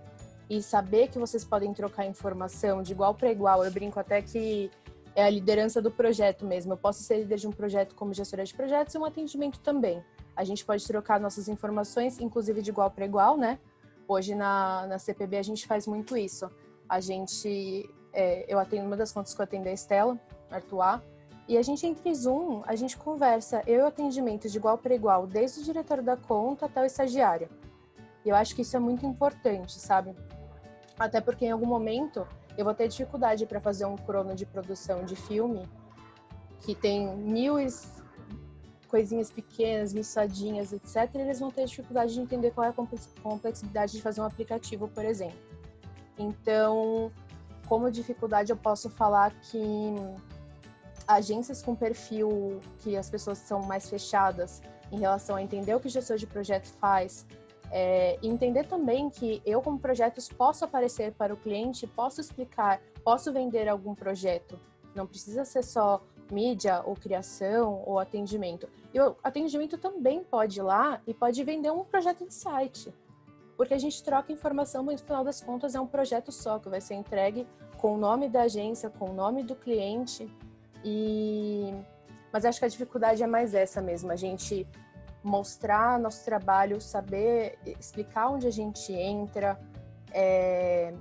[0.48, 3.66] e saber que vocês podem trocar informação de igual para igual.
[3.66, 4.70] Eu brinco até que
[5.16, 6.74] é a liderança do projeto mesmo.
[6.74, 10.04] Eu posso ser líder de um projeto como gestora de projetos e um atendimento também.
[10.36, 13.60] A gente pode trocar nossas informações, inclusive de igual para igual, né?
[14.08, 16.50] Hoje na, na CPB a gente faz muito isso.
[16.88, 20.20] A gente, é, eu atendo uma das contas que eu atendo é a Estela,
[20.52, 21.02] Artois,
[21.48, 24.96] e a gente, entre Zoom, a gente conversa, eu e o atendimento de igual para
[24.96, 27.48] igual, desde o diretor da conta até o estagiário.
[28.26, 30.16] E eu acho que isso é muito importante, sabe?
[30.98, 32.28] Até porque em algum momento
[32.58, 35.70] eu vou ter dificuldade para fazer um crono de produção de filme
[36.62, 37.60] que tem mil
[38.96, 41.14] coisinhas pequenas, miçadinhas, etc.
[41.16, 42.74] Eles vão ter dificuldade de entender qual é a
[43.22, 45.38] complexidade de fazer um aplicativo, por exemplo.
[46.18, 47.12] Então,
[47.68, 49.60] como dificuldade, eu posso falar que
[51.06, 55.88] agências com perfil que as pessoas são mais fechadas em relação a entender o que
[55.88, 57.26] o gestor de projeto faz,
[57.72, 63.34] é, entender também que eu, como projetos, posso aparecer para o cliente, posso explicar, posso
[63.34, 64.58] vender algum projeto.
[64.96, 68.70] Não precisa ser só mídia ou criação ou atendimento.
[68.96, 72.93] E o atendimento também pode ir lá e pode vender um projeto de site.
[73.58, 76.70] Porque a gente troca informação, mas no final das contas é um projeto só que
[76.70, 77.46] vai ser entregue
[77.78, 80.34] com o nome da agência, com o nome do cliente.
[80.82, 81.74] E
[82.32, 84.66] mas acho que a dificuldade é mais essa mesmo, a gente
[85.22, 89.60] mostrar nosso trabalho, saber explicar onde a gente entra.
[90.14, 90.93] É...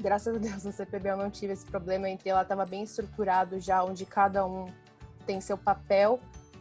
[0.00, 3.60] Graças a Deus no CPB eu não tive esse problema, entre ela estava bem estruturado
[3.60, 4.64] já, onde cada um
[5.26, 6.18] tem seu papel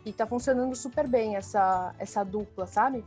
[0.07, 3.03] e está funcionando super bem essa, essa dupla, sabe?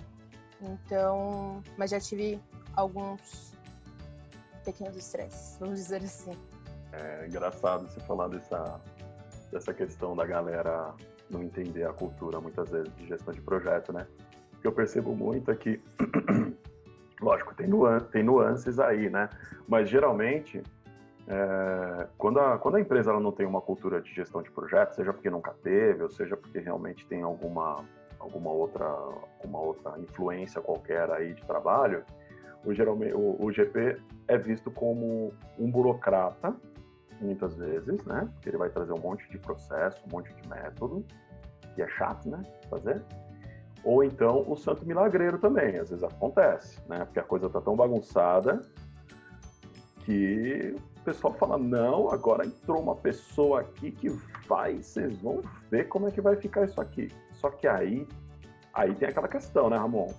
[0.60, 2.38] Então, mas já tive
[2.76, 3.54] alguns
[4.66, 6.36] pequenos estresses, vamos dizer assim.
[6.92, 8.78] É engraçado você falar dessa,
[9.50, 10.94] dessa questão da galera
[11.30, 14.06] não entender a cultura, muitas vezes, de gestão de projeto, né?
[14.58, 15.80] O que eu percebo muito é que,
[17.18, 19.30] lógico, tem, nuan tem nuances aí, né?
[19.66, 20.62] Mas, geralmente,
[21.32, 24.96] é, quando, a, quando a empresa ela não tem uma cultura de gestão de projetos,
[24.96, 27.84] seja porque nunca teve, ou seja porque realmente tem alguma,
[28.18, 28.84] alguma outra,
[29.44, 32.04] uma outra influência qualquer aí de trabalho,
[32.64, 36.52] o, geralmente, o, o GP é visto como um burocrata
[37.20, 38.28] muitas vezes, né?
[38.34, 41.04] Porque ele vai trazer um monte de processo, um monte de método,
[41.76, 42.42] que é chato, né?
[42.68, 43.00] Fazer.
[43.84, 47.04] Ou então o santo milagreiro também, às vezes acontece, né?
[47.04, 48.60] Porque a coisa tá tão bagunçada
[50.04, 54.10] que o pessoal fala: não, agora entrou uma pessoa aqui que
[54.46, 57.08] vai, vocês vão ver como é que vai ficar isso aqui.
[57.32, 58.06] Só que aí,
[58.74, 60.12] aí tem aquela questão, né, Ramon?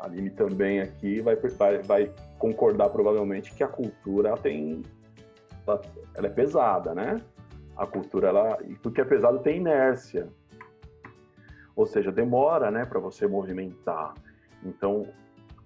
[0.00, 4.82] A Aline também aqui vai, vai, vai concordar provavelmente que a cultura tem
[5.66, 5.80] ela,
[6.14, 7.20] ela é pesada, né?
[7.76, 10.28] A cultura, ela, porque é pesado tem inércia.
[11.74, 14.14] Ou seja, demora, né, para você movimentar.
[14.62, 15.08] Então,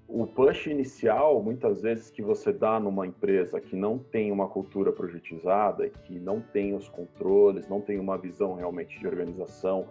[0.08, 4.90] o push inicial, muitas vezes, que você dá numa empresa que não tem uma cultura
[4.90, 9.86] projetizada, que não tem os controles, não tem uma visão realmente de organização,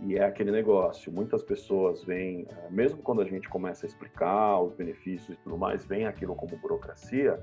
[0.00, 1.12] e é aquele negócio.
[1.12, 5.56] Muitas pessoas veem, eh, mesmo quando a gente começa a explicar os benefícios e tudo
[5.56, 7.38] mais, vem aquilo como burocracia,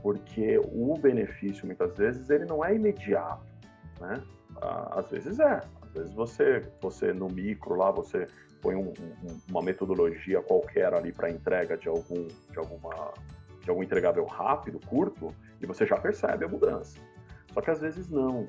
[0.00, 3.44] porque o benefício muitas vezes ele não é imediato,
[4.00, 4.22] né?
[4.60, 8.26] Às vezes é, às vezes você você no micro lá você
[8.62, 13.12] põe um, um, uma metodologia qualquer ali para entrega de algum de alguma
[13.60, 16.98] de algum entregável rápido, curto, e você já percebe a mudança.
[17.52, 18.46] Só que às vezes não.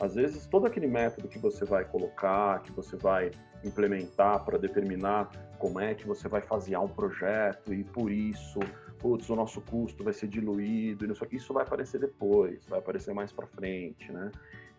[0.00, 3.30] Às vezes todo aquele método que você vai colocar, que você vai
[3.64, 8.60] implementar para determinar como é que você vai fasear um projeto e por isso
[8.98, 13.46] putz, o nosso custo vai ser diluído, isso vai aparecer depois, vai aparecer mais para
[13.46, 14.30] frente, né?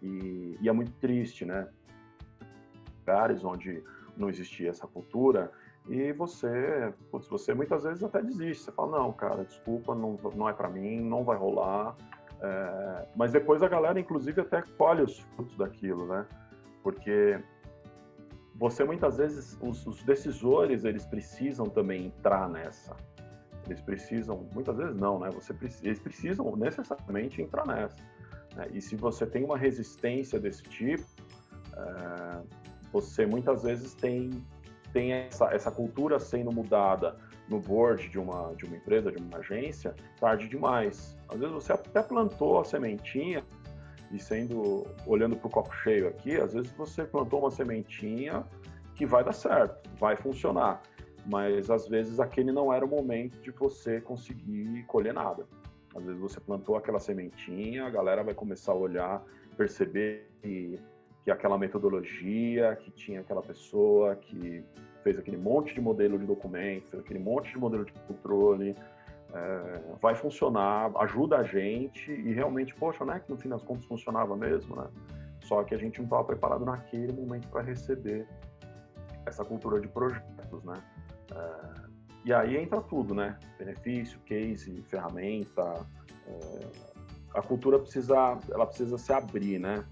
[0.02, 1.68] E, e, é muito triste, né?
[3.00, 3.84] Lugares onde
[4.18, 5.52] não existia essa cultura
[5.90, 8.66] e você, putz, você muitas vezes até desiste.
[8.66, 11.96] Você fala, não, cara, desculpa, não, não é para mim, não vai rolar.
[12.42, 16.26] É, mas depois a galera, inclusive, até colhe os frutos daquilo, né?
[16.84, 17.42] Porque
[18.56, 22.96] você muitas vezes, os, os decisores, eles precisam também entrar nessa.
[23.66, 25.30] Eles precisam, muitas vezes não, né?
[25.32, 27.98] Você, eles precisam necessariamente entrar nessa.
[28.56, 28.68] Né?
[28.74, 31.06] E se você tem uma resistência desse tipo,
[31.76, 32.42] é,
[33.02, 34.44] você muitas vezes tem
[34.94, 37.18] tem essa, essa cultura sendo mudada
[37.50, 41.16] no board de uma, de uma empresa, de uma agência, tarde demais.
[41.30, 43.44] Às vezes você até plantou a sementinha
[44.12, 48.44] e sendo olhando para o copo cheio aqui, às vezes você plantou uma sementinha
[48.96, 50.82] que vai dar certo, vai funcionar,
[51.26, 55.46] mas às vezes aquele não era o momento de você conseguir colher nada.
[55.96, 59.24] Às vezes você plantou aquela sementinha, a galera vai começar a olhar,
[59.56, 60.80] perceber que,
[61.28, 64.64] que aquela metodologia, que tinha aquela pessoa que
[65.04, 68.74] fez aquele monte de modelo de documento, aquele monte de modelo de controle,
[69.34, 73.84] é, vai funcionar, ajuda a gente e realmente, poxa, né, que no fim das contas
[73.84, 74.88] funcionava mesmo, né?
[75.42, 78.26] Só que a gente não estava preparado naquele momento para receber
[79.26, 80.82] essa cultura de projetos, né?
[81.36, 81.88] É,
[82.24, 83.38] e aí entra tudo, né?
[83.60, 85.86] Benefício, case, ferramenta.
[86.26, 86.68] É,
[87.34, 89.84] a cultura precisa, ela precisa se abrir, né?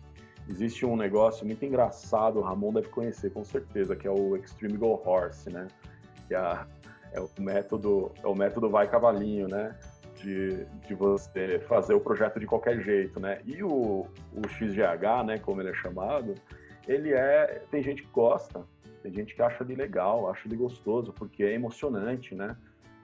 [0.49, 4.77] Existe um negócio muito engraçado, o Ramon deve conhecer com certeza, que é o Extreme
[4.77, 5.67] Go Horse, né?
[6.27, 6.65] Que é,
[7.13, 9.75] é o método, é o método vai cavalinho, né?
[10.15, 13.41] De, de você fazer o projeto de qualquer jeito, né?
[13.45, 16.35] E o, o XGH, né, como ele é chamado,
[16.87, 18.63] ele é, tem gente que gosta,
[19.03, 22.55] tem gente que acha ele legal, acha ele gostoso, porque é emocionante, né?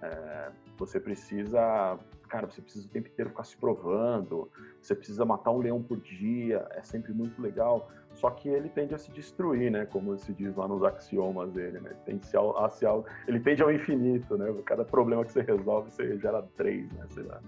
[0.02, 2.00] É, você precisa
[2.32, 4.50] cara, você precisa o tempo inteiro ficar se provando,
[4.82, 7.90] você precisa matar um leão por dia, é sempre muito legal.
[8.14, 9.86] Só que ele tende a se destruir, né?
[9.86, 11.90] Como se diz lá nos axiomas dele, né?
[11.92, 12.26] Ele tende
[12.58, 12.86] a, se,
[13.28, 14.48] ele tende ao infinito, né?
[14.66, 17.06] Cada problema que você resolve, você gera três, né?
[17.10, 17.42] Sei lá,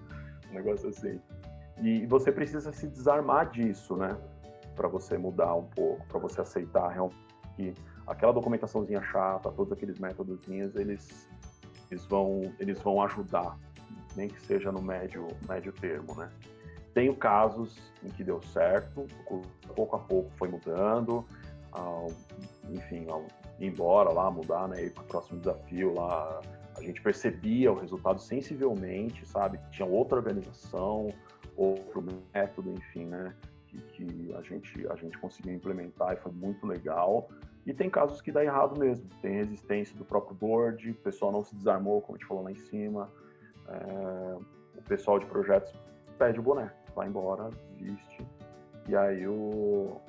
[0.50, 1.18] um negócio assim.
[1.82, 4.16] E você precisa se desarmar disso, né?
[4.76, 7.24] Para você mudar um pouco, para você aceitar realmente
[7.56, 7.72] que
[8.06, 11.30] aquela documentaçãozinha chata, todos aqueles métodozinhos, eles,
[11.90, 13.56] eles, vão, eles vão ajudar
[14.16, 16.30] nem que seja no médio, médio termo, né?
[16.94, 19.06] Tenho casos em que deu certo,
[19.74, 21.26] pouco a pouco foi mudando,
[21.72, 22.12] ao,
[22.70, 23.26] enfim, ao
[23.58, 26.40] ir embora lá, mudar, né, ir para o próximo desafio lá,
[26.76, 29.58] a gente percebia o resultado sensivelmente, sabe?
[29.70, 31.12] Tinha outra organização,
[31.56, 33.34] outro método, enfim, né?
[33.66, 37.28] Que, que, a gente a gente conseguiu implementar e foi muito legal.
[37.66, 39.08] E tem casos que dá errado mesmo.
[39.22, 42.52] Tem resistência do próprio board, o pessoal não se desarmou, como a gente falou lá
[42.52, 43.10] em cima
[43.68, 44.36] é,
[44.76, 45.72] o pessoal de projetos
[46.18, 48.26] pede o boné, vai embora, desiste.
[48.88, 50.00] E aí o,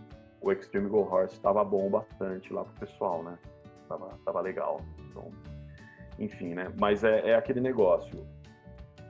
[0.42, 3.38] o Extreme Go Horse estava bom bastante lá pro pessoal, né?
[3.88, 4.82] Tava, tava legal.
[5.10, 5.32] Então,
[6.20, 6.72] enfim, né?
[6.80, 8.26] Mas é, é aquele negócio.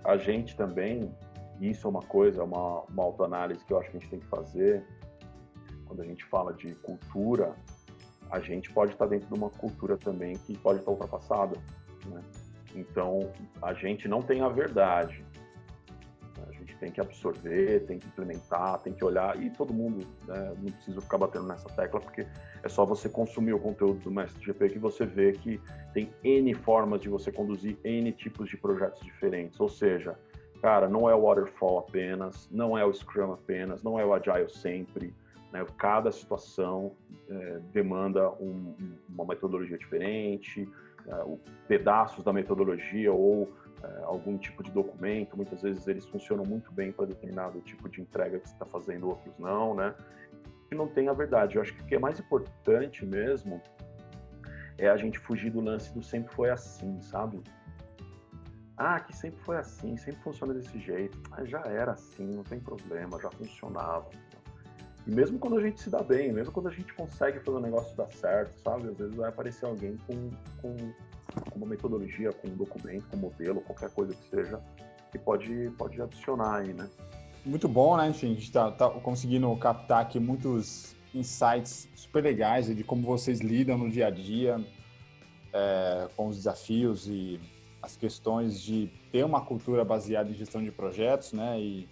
[0.04, 1.12] A gente também,
[1.60, 4.28] isso é uma coisa, uma, uma autoanálise que eu acho que a gente tem que
[4.28, 4.86] fazer.
[5.86, 7.56] Quando a gente fala de cultura,
[8.30, 11.58] a gente pode estar dentro de uma cultura também que pode estar ultrapassada,
[12.06, 12.22] né?
[12.76, 15.24] Então, a gente não tem a verdade.
[16.48, 19.42] A gente tem que absorver, tem que implementar, tem que olhar.
[19.42, 22.28] E todo mundo, né, não precisa ficar batendo nessa tecla, porque
[22.62, 25.62] é só você consumir o conteúdo do Mestre GP que você vê que
[25.94, 29.60] tem N formas de você conduzir N tipos de projetos diferentes.
[29.60, 30.18] Ou seja,
[30.62, 34.50] cara, não é o Waterfall apenas, não é o Scrum apenas, não é o Agile
[34.50, 35.14] sempre.
[35.54, 35.66] Né?
[35.78, 36.92] Cada situação
[37.30, 38.76] é, demanda um,
[39.08, 40.68] uma metodologia diferente,
[41.08, 45.36] uh, pedaços da metodologia ou uh, algum tipo de documento.
[45.36, 49.08] Muitas vezes eles funcionam muito bem para determinado tipo de entrega que você está fazendo,
[49.08, 49.94] outros não, né?
[50.72, 51.56] E não tem a verdade.
[51.56, 53.62] Eu acho que o que é mais importante mesmo
[54.78, 57.42] é a gente fugir do lance do sempre foi assim, sabe?
[58.78, 61.18] Ah, que sempre foi assim, sempre funciona desse jeito.
[61.30, 64.10] Mas já era assim, não tem problema, já funcionava.
[65.08, 67.62] E mesmo quando a gente se dá bem, mesmo quando a gente consegue fazer o
[67.62, 68.90] negócio dar certo, sabe?
[68.90, 70.32] Às vezes vai aparecer alguém com,
[70.62, 70.76] com,
[71.52, 74.60] com uma metodologia, com um documento, com um modelo, qualquer coisa que seja,
[75.12, 76.90] que pode, pode adicionar aí, né?
[77.46, 78.10] Muito bom, né?
[78.10, 83.40] Enfim, a gente está tá conseguindo captar aqui muitos insights super legais de como vocês
[83.40, 84.60] lidam no dia a dia
[85.54, 87.40] é, com os desafios e
[87.82, 91.60] as questões de ter uma cultura baseada em gestão de projetos, né?
[91.60, 91.88] E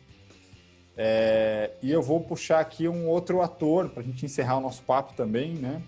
[0.96, 4.84] é, e eu vou puxar aqui um outro ator para a gente encerrar o nosso
[4.84, 5.82] papo também, né?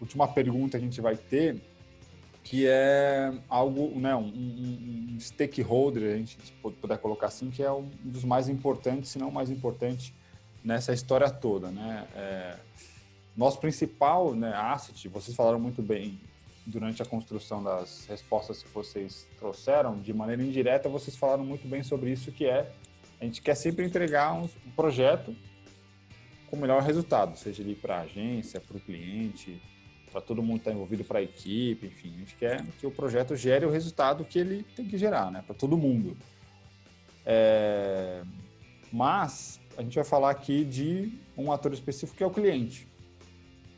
[0.00, 1.60] Última pergunta que a gente vai ter,
[2.44, 6.38] que é algo, né, um, um, um stakeholder, a gente
[6.80, 10.14] puder colocar assim, que é um dos mais importantes, se não o mais importante,
[10.62, 12.06] nessa história toda, né?
[12.14, 12.56] É,
[13.36, 16.18] nosso principal né, asset, vocês falaram muito bem
[16.66, 21.82] durante a construção das respostas que vocês trouxeram, de maneira indireta, vocês falaram muito bem
[21.82, 22.70] sobre isso, que é
[23.20, 25.34] a gente quer sempre entregar um projeto
[26.48, 29.60] com o melhor resultado, seja ele para a agência, para o cliente,
[30.10, 32.90] para todo mundo que está envolvido, para a equipe, enfim, a gente quer que o
[32.90, 36.16] projeto gere o resultado que ele tem que gerar, né, para todo mundo.
[37.26, 38.22] É...
[38.90, 42.88] Mas a gente vai falar aqui de um ator específico que é o cliente.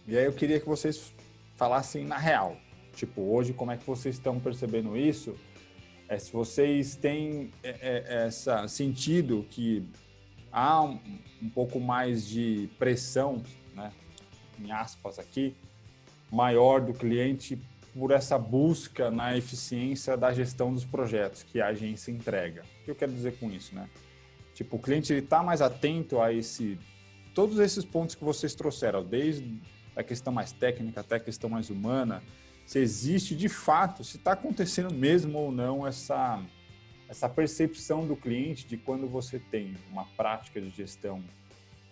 [0.07, 1.13] E aí eu queria que vocês
[1.57, 2.57] falassem na real.
[2.95, 5.37] Tipo, hoje, como é que vocês estão percebendo isso?
[6.11, 9.87] É, se vocês têm é, é, esse sentido que
[10.51, 10.99] há um,
[11.41, 13.41] um, pouco mais de pressão,
[13.77, 13.93] né,
[14.59, 15.55] em aspas aqui,
[16.29, 17.57] maior do cliente
[17.95, 22.65] por essa busca na eficiência da gestão dos projetos que a agência entrega.
[22.81, 23.89] O que eu quero dizer com isso, né?
[24.53, 26.77] Tipo, o cliente está mais atento a esse
[27.37, 29.61] todos esses pontos que vocês trouxeram, desde
[29.95, 32.21] a questão mais técnica até a questão mais humana,
[32.71, 36.41] se existe de fato, se está acontecendo mesmo ou não essa,
[37.09, 41.21] essa percepção do cliente de quando você tem uma prática de gestão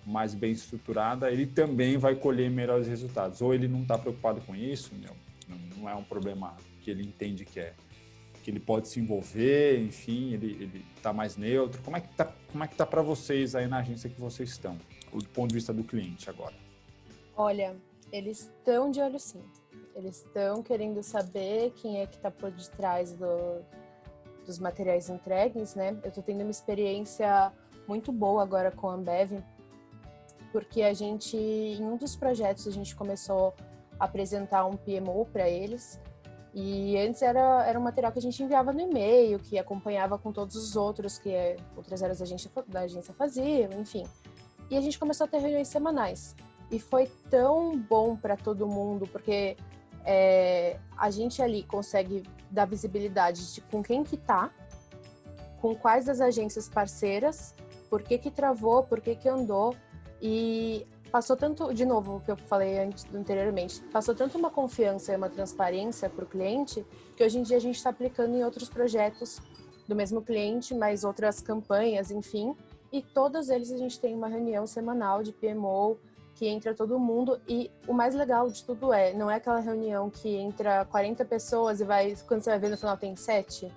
[0.06, 3.42] mais bem estruturada, ele também vai colher melhores resultados.
[3.42, 5.16] Ou ele não está preocupado com isso, meu,
[5.76, 7.74] não é um problema que ele entende que é
[8.44, 11.82] que ele pode se envolver, enfim, ele está mais neutro.
[11.82, 14.50] Como é que está como é que tá para vocês aí na agência que vocês
[14.50, 14.78] estão,
[15.12, 16.54] do ponto de vista do cliente agora?
[17.36, 17.74] Olha,
[18.12, 19.42] eles estão de olho sim.
[19.94, 23.62] Eles estão querendo saber quem é que está por detrás do,
[24.46, 25.98] dos materiais entregues, né?
[26.02, 27.52] Eu estou tendo uma experiência
[27.86, 29.42] muito boa agora com a Ambev,
[30.52, 33.54] porque a gente, em um dos projetos, a gente começou
[33.98, 36.00] a apresentar um PMO para eles.
[36.54, 40.32] E antes era, era um material que a gente enviava no e-mail, que acompanhava com
[40.32, 44.06] todos os outros que é, outras áreas da agência, da agência faziam, enfim.
[44.70, 46.34] E a gente começou a ter reuniões semanais.
[46.70, 49.56] E foi tão bom para todo mundo, porque
[50.04, 54.50] é, a gente ali consegue dar visibilidade de com quem que tá,
[55.60, 57.54] com quais das agências parceiras,
[57.90, 59.74] por que que travou, por que que andou,
[60.20, 65.12] e passou tanto, de novo, o que eu falei antes, anteriormente, passou tanto uma confiança
[65.12, 66.84] e uma transparência para o cliente,
[67.16, 69.40] que hoje em dia a gente está aplicando em outros projetos
[69.86, 72.54] do mesmo cliente, mas outras campanhas, enfim,
[72.92, 75.98] e todos eles a gente tem uma reunião semanal de PMO,
[76.38, 80.08] que entra todo mundo e o mais legal de tudo é, não é aquela reunião
[80.08, 83.70] que entra 40 pessoas e vai, quando você vai ver no final tem sete.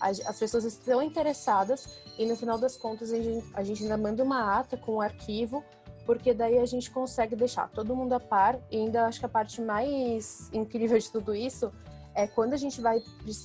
[0.00, 4.22] As pessoas estão interessadas e no final das contas a gente, a gente ainda manda
[4.22, 5.62] uma ata com o um arquivo
[6.06, 9.28] porque daí a gente consegue deixar todo mundo a par e ainda acho que a
[9.28, 11.70] parte mais incrível de tudo isso
[12.14, 13.02] é quando a gente vai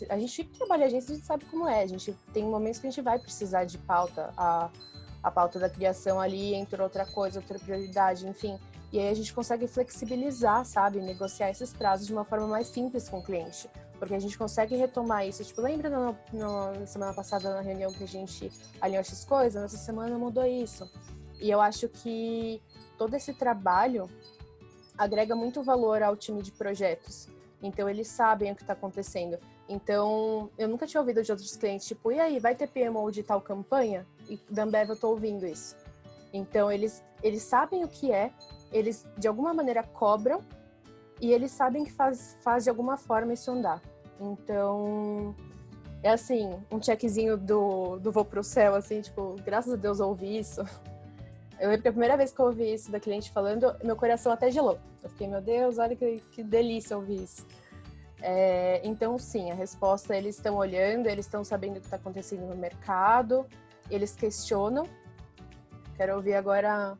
[0.09, 2.87] a gente trabalha a gente, a gente sabe como é a gente tem momentos que
[2.87, 4.69] a gente vai precisar de pauta a,
[5.23, 8.59] a pauta da criação ali entre outra coisa outra prioridade enfim
[8.91, 13.09] e aí a gente consegue flexibilizar sabe negociar esses prazos de uma forma mais simples
[13.09, 17.13] com o cliente porque a gente consegue retomar isso tipo lembra no, no, na semana
[17.13, 18.51] passada na reunião que a gente
[18.81, 20.89] alinhou essas coisas nessa semana mudou isso
[21.41, 22.61] e eu acho que
[22.97, 24.09] todo esse trabalho
[24.97, 27.27] agrega muito valor ao time de projetos.
[27.61, 29.37] Então, eles sabem o que está acontecendo.
[29.67, 33.23] Então, eu nunca tinha ouvido de outros clientes, tipo, e aí, vai ter PMO de
[33.23, 34.05] tal campanha?
[34.29, 35.75] E da Ambev eu estou ouvindo isso.
[36.33, 38.31] Então, eles, eles sabem o que é,
[38.71, 40.41] eles de alguma maneira cobram
[41.21, 43.81] e eles sabem que faz, faz de alguma forma isso andar.
[44.19, 45.35] Então,
[46.01, 50.07] é assim, um checkzinho do, do vou pro céu, assim, tipo, graças a Deus eu
[50.07, 50.61] ouvi isso.
[51.59, 54.33] Eu lembro que a primeira vez que eu ouvi isso da cliente falando, meu coração
[54.33, 54.77] até gelou.
[55.01, 57.45] Eu fiquei, meu Deus, olha que, que delícia ouvir isso.
[58.25, 62.47] É, então, sim, a resposta, eles estão olhando, eles estão sabendo o que está acontecendo
[62.47, 63.45] no mercado,
[63.91, 64.85] eles questionam.
[65.97, 66.97] Quero ouvir agora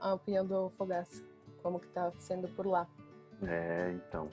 [0.00, 1.20] a, opinião do Fogaça,
[1.64, 2.86] como que está sendo por lá.
[3.42, 4.28] É, então,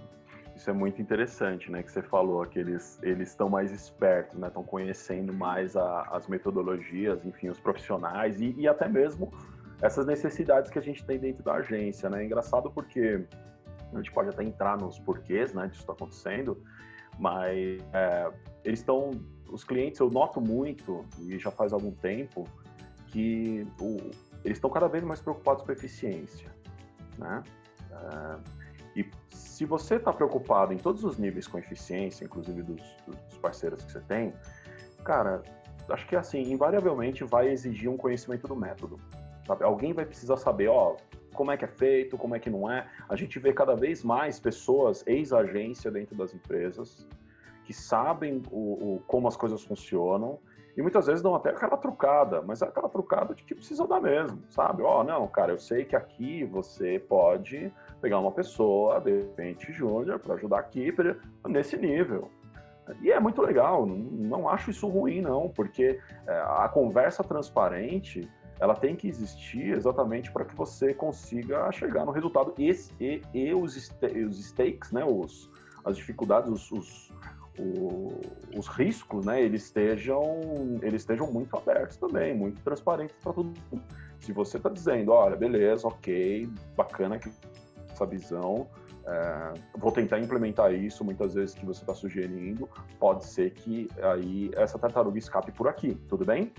[0.55, 1.81] isso é muito interessante, né?
[1.81, 4.49] Que você falou que eles eles estão mais espertos, né?
[4.49, 9.33] Estão conhecendo mais a, as metodologias, enfim, os profissionais e, e, até mesmo
[9.81, 12.23] essas necessidades que a gente tem dentro da agência, né?
[12.23, 13.25] Engraçado porque
[13.93, 15.67] a gente pode até entrar nos porquês, né?
[15.67, 16.61] Disso está acontecendo,
[17.17, 18.31] mas é,
[18.63, 19.11] eles estão,
[19.49, 22.47] os clientes, eu noto muito e já faz algum tempo
[23.07, 23.97] que o,
[24.43, 26.49] eles estão cada vez mais preocupados com eficiência,
[27.17, 27.43] né?
[27.91, 28.59] É,
[28.95, 33.83] e se você está preocupado em todos os níveis com eficiência, inclusive dos, dos, parceiros
[33.83, 34.33] que você tem,
[35.03, 35.41] cara,
[35.89, 38.99] acho que assim, invariavelmente vai exigir um conhecimento do método.
[39.47, 39.63] Sabe?
[39.63, 40.95] Alguém vai precisar saber, ó,
[41.33, 42.87] como é que é feito, como é que não é.
[43.07, 47.07] A gente vê cada vez mais pessoas, ex-agência dentro das empresas,
[47.65, 50.39] que sabem o, o, como as coisas funcionam
[50.75, 54.01] E muitas vezes dão até aquela trucada, mas é aquela trucada de que precisa dar
[54.01, 54.81] mesmo, sabe?
[54.81, 57.71] Ó, oh, não, cara, eu sei que aqui você pode
[58.01, 60.93] pegar uma pessoa, de repente, júnior, para ajudar aqui
[61.47, 62.31] nesse nível.
[63.01, 68.27] E é muito legal, não acho isso ruim, não, porque é, a conversa transparente
[68.59, 72.71] ela tem que existir exatamente para que você consiga chegar no resultado e,
[73.33, 75.49] e, os, os stakes, né, os,
[75.85, 77.11] as dificuldades, os, os,
[78.55, 83.83] os, riscos, né, eles estejam, eles estejam muito abertos também, muito transparentes para todo mundo.
[84.19, 87.19] Se você está dizendo, olha, beleza, ok, bacana
[87.91, 88.67] essa visão,
[89.05, 94.51] é, vou tentar implementar isso muitas vezes que você está sugerindo, pode ser que aí
[94.55, 96.53] essa tartaruga escape por aqui, tudo bem?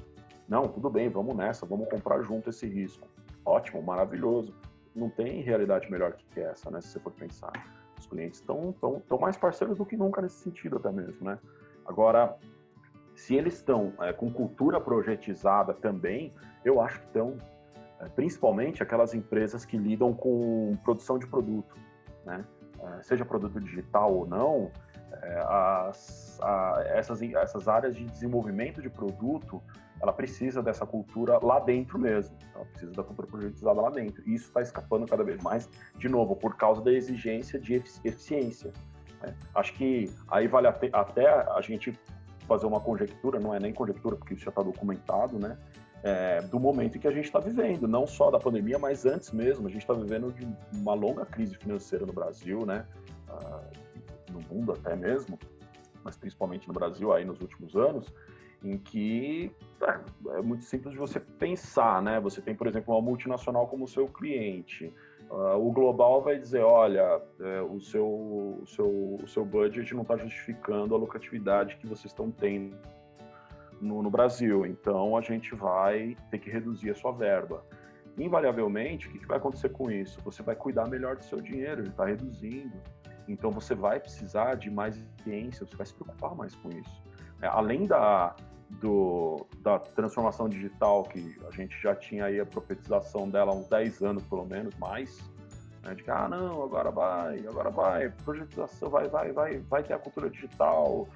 [0.50, 3.06] Não, tudo bem, vamos nessa, vamos comprar junto esse risco.
[3.44, 4.52] Ótimo, maravilhoso.
[4.96, 6.80] Não tem realidade melhor que essa, né?
[6.80, 7.52] Se você for pensar.
[7.96, 11.38] Os clientes estão tão, tão mais parceiros do que nunca nesse sentido até mesmo, né?
[11.86, 12.36] Agora,
[13.14, 16.34] se eles estão é, com cultura projetizada também,
[16.64, 17.36] eu acho que estão,
[18.00, 21.76] é, principalmente aquelas empresas que lidam com produção de produto,
[22.26, 22.44] né?
[22.82, 24.72] É, seja produto digital ou não,
[25.12, 29.62] é, as, a, essas, essas áreas de desenvolvimento de produto,
[30.00, 32.36] ela precisa dessa cultura lá dentro mesmo.
[32.54, 34.22] Ela precisa da cultura projetizada lá dentro.
[34.26, 38.72] E isso está escapando cada vez mais, de novo, por causa da exigência de eficiência.
[39.22, 39.34] Né?
[39.54, 41.92] Acho que aí vale até a gente
[42.46, 45.56] fazer uma conjectura, não é nem conjectura, porque isso já está documentado, né?
[46.02, 49.68] É, do momento que a gente está vivendo, não só da pandemia, mas antes mesmo.
[49.68, 50.34] A gente está vivendo
[50.72, 52.86] uma longa crise financeira no Brasil, né?
[53.28, 53.60] Ah,
[54.32, 55.38] no mundo até mesmo,
[56.02, 58.12] mas principalmente no Brasil aí nos últimos anos,
[58.62, 59.50] em que
[59.82, 62.20] é, é muito simples de você pensar, né?
[62.20, 64.92] Você tem, por exemplo, uma multinacional como seu cliente.
[65.30, 70.02] Uh, o global vai dizer, olha, é, o, seu, o, seu, o seu budget não
[70.02, 72.76] está justificando a lucratividade que vocês estão tendo
[73.80, 77.64] no, no, Brasil, então a gente vai ter que reduzir a sua verba.
[78.18, 80.20] Invariavelmente, o que, que vai acontecer com isso?
[80.24, 82.76] Você vai cuidar melhor do seu dinheiro, ele está reduzindo.
[83.28, 87.02] Então você vai precisar de mais ciência, você vai se preocupar mais com isso.
[87.40, 88.34] É, além da,
[88.80, 93.68] do, da transformação digital, que a gente já tinha aí a profetização dela há uns
[93.68, 95.18] 10 anos, pelo menos, mais,
[95.82, 99.94] né, de que, ah, não, agora vai, agora vai, projetização, vai, vai, vai, vai ter
[99.94, 101.08] a cultura digital,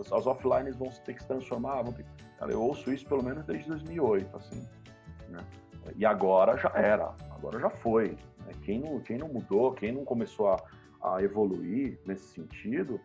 [0.00, 2.06] as, as offlines vão ter que se transformar, vão ter...
[2.38, 4.66] Cara, eu ouço isso pelo menos desde 2008, assim,
[5.28, 5.44] né?
[5.96, 8.16] E agora já era, agora já foi.
[8.46, 8.52] Né?
[8.62, 10.62] Quem, não, quem não mudou, quem não começou a,
[11.02, 12.98] a evoluir nesse sentido,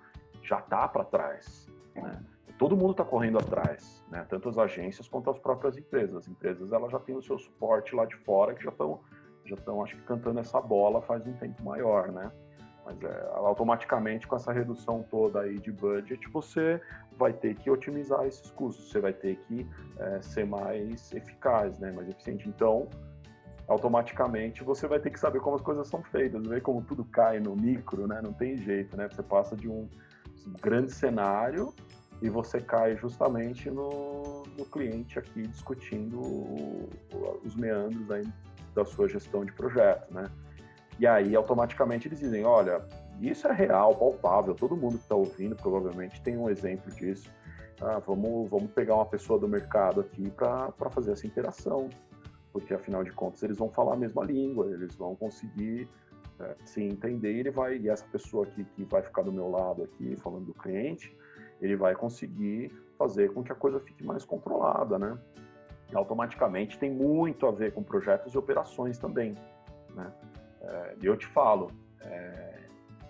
[0.44, 1.68] já está para trás.
[1.94, 2.20] Né?
[2.60, 4.26] Todo mundo está correndo atrás, né?
[4.30, 6.14] tanto as agências quanto as próprias empresas.
[6.14, 9.00] As empresas elas já têm o seu suporte lá de fora, que já estão,
[9.46, 12.30] já estão, acho que cantando essa bola faz um tempo maior, né?
[12.86, 16.82] Mas é, automaticamente com essa redução toda aí de budget, você
[17.18, 19.66] vai ter que otimizar esses custos, você vai ter que
[19.98, 21.94] é, ser mais eficaz, né?
[21.94, 22.50] mais eficiente.
[22.50, 22.90] Então,
[23.70, 27.40] automaticamente você vai ter que saber como as coisas são feitas, ver como tudo cai
[27.40, 28.20] no micro, né?
[28.22, 29.08] Não tem jeito, né?
[29.10, 29.88] Você passa de um
[30.62, 31.74] grande cenário
[32.22, 36.20] e você cai justamente no, no cliente aqui discutindo
[37.44, 38.28] os meandros aí
[38.76, 40.30] da sua gestão de projeto, né?
[41.00, 42.82] E aí automaticamente eles dizem, olha,
[43.22, 47.32] isso é real, palpável, todo mundo que está ouvindo provavelmente tem um exemplo disso.
[47.82, 51.90] Ah, vamos, vamos pegar uma pessoa do mercado aqui para fazer essa interação
[52.52, 55.88] porque afinal de contas eles vão falar a mesma língua, eles vão conseguir
[56.40, 59.84] é, se entender, ele vai e essa pessoa aqui que vai ficar do meu lado
[59.84, 61.16] aqui falando do cliente,
[61.62, 65.18] ele vai conseguir fazer com que a coisa fique mais controlada, né?
[65.92, 69.36] E automaticamente tem muito a ver com projetos e operações também,
[69.96, 70.12] né?
[70.62, 72.60] É, eu te falo, é,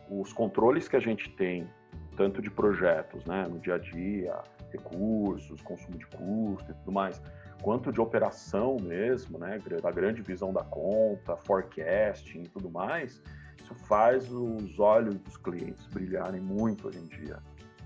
[0.10, 1.68] os controles que a gente tem,
[2.16, 4.42] tanto de projetos, né, no dia a dia,
[4.72, 7.22] recursos, consumo de custo e tudo mais,
[7.62, 13.24] quanto de operação mesmo, né, da grande visão da conta, forecasting e tudo mais,
[13.62, 17.38] isso faz os olhos dos clientes brilharem muito hoje em dia.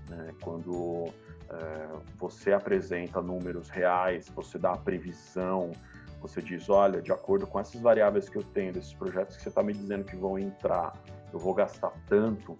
[0.08, 0.34] Né?
[0.42, 1.08] Quando
[1.50, 5.72] é, você apresenta números reais, você dá a previsão,
[6.20, 9.50] você diz, olha, de acordo com essas variáveis que eu tenho, desses projetos que você
[9.50, 10.94] está me dizendo que vão entrar,
[11.32, 12.58] eu vou gastar tanto,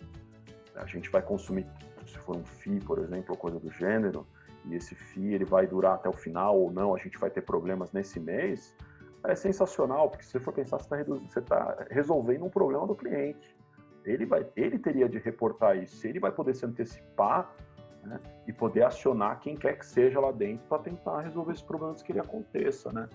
[0.76, 1.66] a gente vai consumir,
[2.07, 4.26] se for um FII, por exemplo, ou coisa do gênero,
[4.66, 7.42] e esse FII ele vai durar até o final ou não, a gente vai ter
[7.42, 8.74] problemas nesse mês,
[9.24, 13.53] é sensacional, porque se você for pensar, você está tá resolvendo um problema do cliente.
[14.05, 17.50] Ele, vai, ele teria de reportar isso, ele vai poder se antecipar
[18.02, 22.02] né, e poder acionar quem quer que seja lá dentro para tentar resolver esses problemas
[22.02, 23.09] que ele aconteça, né?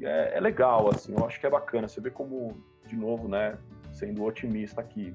[0.00, 1.88] É, é, legal, assim, eu acho que é bacana.
[1.88, 2.56] Você vê como,
[2.86, 3.58] de novo, né,
[3.92, 5.14] sendo otimista aqui,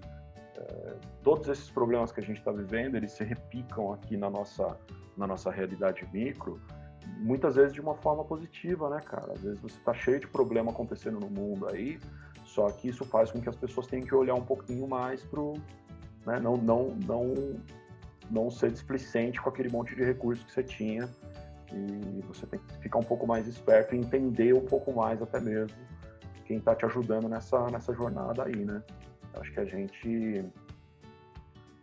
[0.57, 4.77] é, todos esses problemas que a gente está vivendo, eles se repicam aqui na nossa
[5.17, 6.59] na nossa realidade micro
[7.17, 9.33] muitas vezes de uma forma positiva, né, cara?
[9.33, 11.99] Às vezes você está cheio de problema acontecendo no mundo aí,
[12.55, 15.53] só que isso faz com que as pessoas tenham que olhar um pouquinho mais pro,
[16.25, 17.33] né, não, não, não,
[18.31, 21.09] não ser displicente com aquele monte de recursos que você tinha
[21.73, 25.37] e você tem que ficar um pouco mais esperto e entender um pouco mais até
[25.37, 25.75] mesmo
[26.45, 28.81] quem está te ajudando nessa, nessa jornada aí, né?
[29.33, 30.45] Acho que a gente,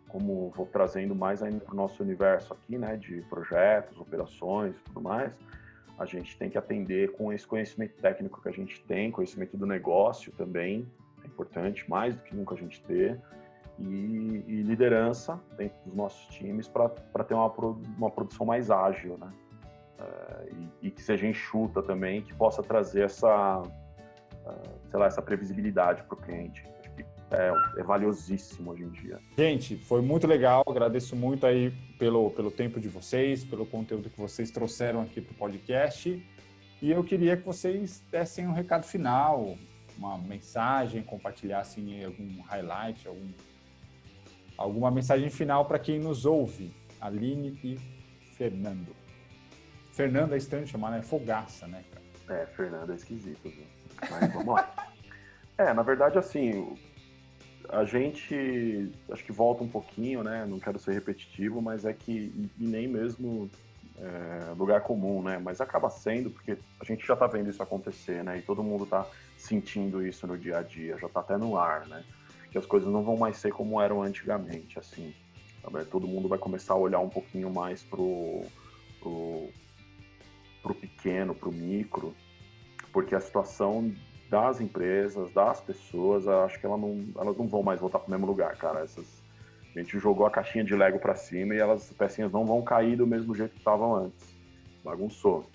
[0.07, 5.01] como vou trazendo mais ainda para o nosso universo aqui, né, de projetos, operações tudo
[5.01, 5.31] mais,
[5.97, 9.65] a gente tem que atender com esse conhecimento técnico que a gente tem, conhecimento do
[9.65, 10.87] negócio também,
[11.23, 13.19] é importante, mais do que nunca a gente ter,
[13.79, 16.89] e, e liderança dentro dos nossos times para
[17.23, 17.51] ter uma,
[17.97, 19.31] uma produção mais ágil, né?
[19.99, 23.69] Uh, e, e, que seja enxuta também, que possa trazer essa, uh,
[24.89, 26.63] sei lá, essa previsibilidade para o cliente.
[27.33, 29.19] É, é, valiosíssimo hoje em dia.
[29.35, 30.63] Gente, foi muito legal.
[30.67, 35.33] Agradeço muito aí pelo, pelo tempo de vocês, pelo conteúdo que vocês trouxeram aqui para
[35.33, 36.23] o podcast.
[36.79, 39.57] E eu queria que vocês dessem um recado final,
[39.97, 43.29] uma mensagem, compartilhassem algum highlight, algum,
[44.55, 46.71] alguma mensagem final para quem nos ouve.
[47.01, 47.79] Aline e
[48.35, 48.95] Fernando.
[49.91, 51.01] Fernando é estranho de chamar, né?
[51.01, 52.41] Fogaça, né, cara?
[52.41, 53.65] É, Fernando é esquisito, viu?
[54.11, 54.71] Mas vamos lá.
[55.55, 56.75] É, na verdade, assim,
[57.73, 60.45] a gente acho que volta um pouquinho, né?
[60.47, 63.49] Não quero ser repetitivo, mas é que e, e nem mesmo
[63.97, 65.39] é, lugar comum, né?
[65.39, 68.37] Mas acaba sendo porque a gente já tá vendo isso acontecer, né?
[68.37, 69.07] E todo mundo tá
[69.37, 72.03] sentindo isso no dia a dia, já tá até no ar, né?
[72.51, 75.13] Que as coisas não vão mais ser como eram antigamente, assim.
[75.89, 78.43] Todo mundo vai começar a olhar um pouquinho mais pro,
[78.99, 79.49] pro
[80.61, 82.15] para o pequeno, para o micro,
[82.93, 83.93] porque a situação
[84.33, 88.11] das empresas, das pessoas, acho que elas não, elas não vão mais voltar para o
[88.11, 88.79] mesmo lugar, cara.
[88.79, 89.05] Essas,
[89.75, 92.63] a gente jogou a caixinha de Lego para cima e elas, as pecinhas não vão
[92.63, 94.35] cair do mesmo jeito que estavam antes.
[94.83, 95.45] Bagunçou.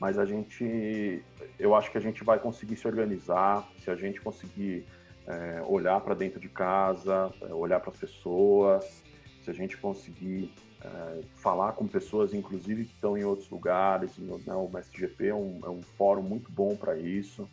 [0.00, 1.22] Mas a gente,
[1.56, 4.84] eu acho que a gente vai conseguir se organizar, se a gente conseguir
[5.24, 9.04] é, olhar para dentro de casa, é, olhar para as pessoas,
[9.44, 10.52] se a gente conseguir
[10.84, 14.16] é, falar com pessoas, inclusive, que estão em outros lugares.
[14.18, 17.48] Né, o MSGP é um, é um fórum muito bom para isso,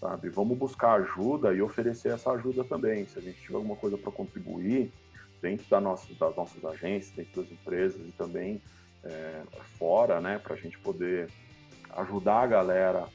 [0.00, 0.30] sabe?
[0.30, 3.06] Vamos buscar ajuda e oferecer essa ajuda também.
[3.06, 4.90] Se a gente tiver alguma coisa para contribuir
[5.42, 8.62] dentro da nossa, das nossas agências, dentro das empresas e também
[9.04, 9.42] é,
[9.78, 11.28] fora, né, para a gente poder
[11.96, 13.08] ajudar a galera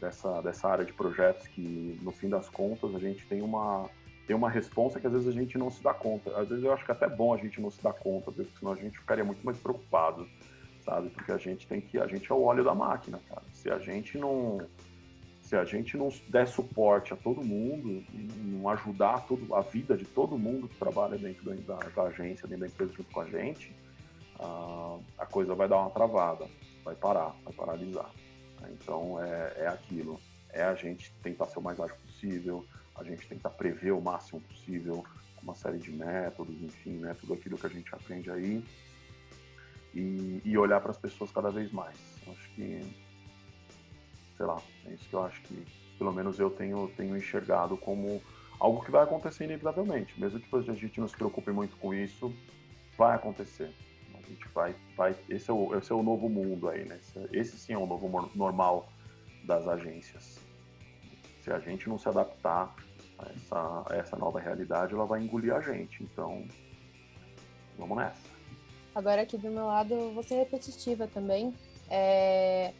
[0.00, 3.90] dessa, dessa área de projetos que, no fim das contas, a gente tem uma
[4.26, 6.30] tem uma resposta que às vezes a gente não se dá conta.
[6.38, 8.50] Às vezes eu acho que é até bom a gente não se dar conta, porque
[8.58, 10.28] senão a gente ficaria muito mais preocupado,
[10.84, 11.10] sabe?
[11.10, 13.42] Porque a gente tem que, a gente é o óleo da máquina, cara.
[13.52, 14.60] Se a gente não
[15.40, 18.02] se a gente não der suporte a todo mundo,
[18.38, 22.60] não ajudar todo, a vida de todo mundo que trabalha dentro da, da agência, dentro
[22.60, 23.74] da empresa junto com a gente,
[24.38, 26.46] a, a coisa vai dar uma travada,
[26.84, 28.10] vai parar, vai paralisar.
[28.70, 30.18] Então é, é aquilo,
[30.50, 32.64] é a gente tentar ser o mais ágil possível,
[32.94, 35.04] a gente tentar prever o máximo possível
[35.42, 38.64] uma série de métodos, enfim, né, tudo aquilo que a gente aprende aí
[39.92, 41.96] e, e olhar para as pessoas cada vez mais.
[42.28, 42.80] Acho que,
[44.36, 45.66] sei lá, é isso que eu acho que,
[45.98, 48.22] pelo menos eu tenho, tenho enxergado como
[48.60, 50.18] algo que vai acontecer inevitavelmente.
[50.18, 52.32] Mesmo que a gente não se preocupe muito com isso,
[52.96, 53.70] vai acontecer.
[54.14, 57.00] A gente vai, vai esse, é o, esse é o novo mundo aí, né?
[57.00, 58.88] Esse, esse sim é o novo normal
[59.44, 60.51] das agências
[61.42, 62.74] se a gente não se adaptar
[63.18, 66.02] a essa, a essa nova realidade, ela vai engolir a gente.
[66.02, 66.46] Então,
[67.78, 68.30] vamos nessa.
[68.94, 71.54] Agora aqui do meu lado, vou ser repetitiva também,
[71.88, 72.72] é...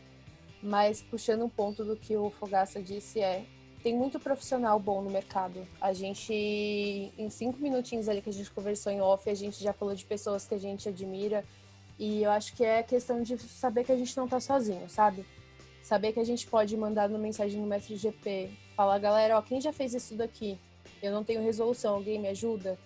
[0.62, 3.44] mas puxando um ponto do que o Fogaça disse é
[3.82, 5.66] tem muito profissional bom no mercado.
[5.80, 9.72] A gente, em cinco minutinhos ali que a gente conversou em off, a gente já
[9.72, 11.44] falou de pessoas que a gente admira.
[11.98, 15.26] E eu acho que é questão de saber que a gente não tá sozinho, sabe?
[15.92, 19.60] Saber que a gente pode mandar uma mensagem no Mestre GP, falar, galera, ó, quem
[19.60, 20.58] já fez isso daqui?
[21.02, 22.78] Eu não tenho resolução, alguém me ajuda?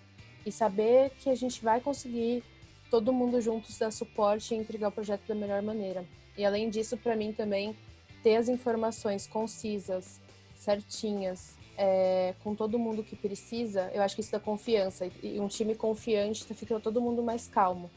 [0.44, 2.42] E saber que a gente vai conseguir
[2.90, 6.04] todo mundo juntos dar suporte e entregar o projeto da melhor maneira.
[6.36, 7.76] E além disso, para mim também,
[8.24, 10.20] ter as informações concisas,
[10.56, 15.08] certinhas, é, com todo mundo que precisa, eu acho que isso dá confiança.
[15.22, 17.88] E um time confiante fica todo mundo mais calmo.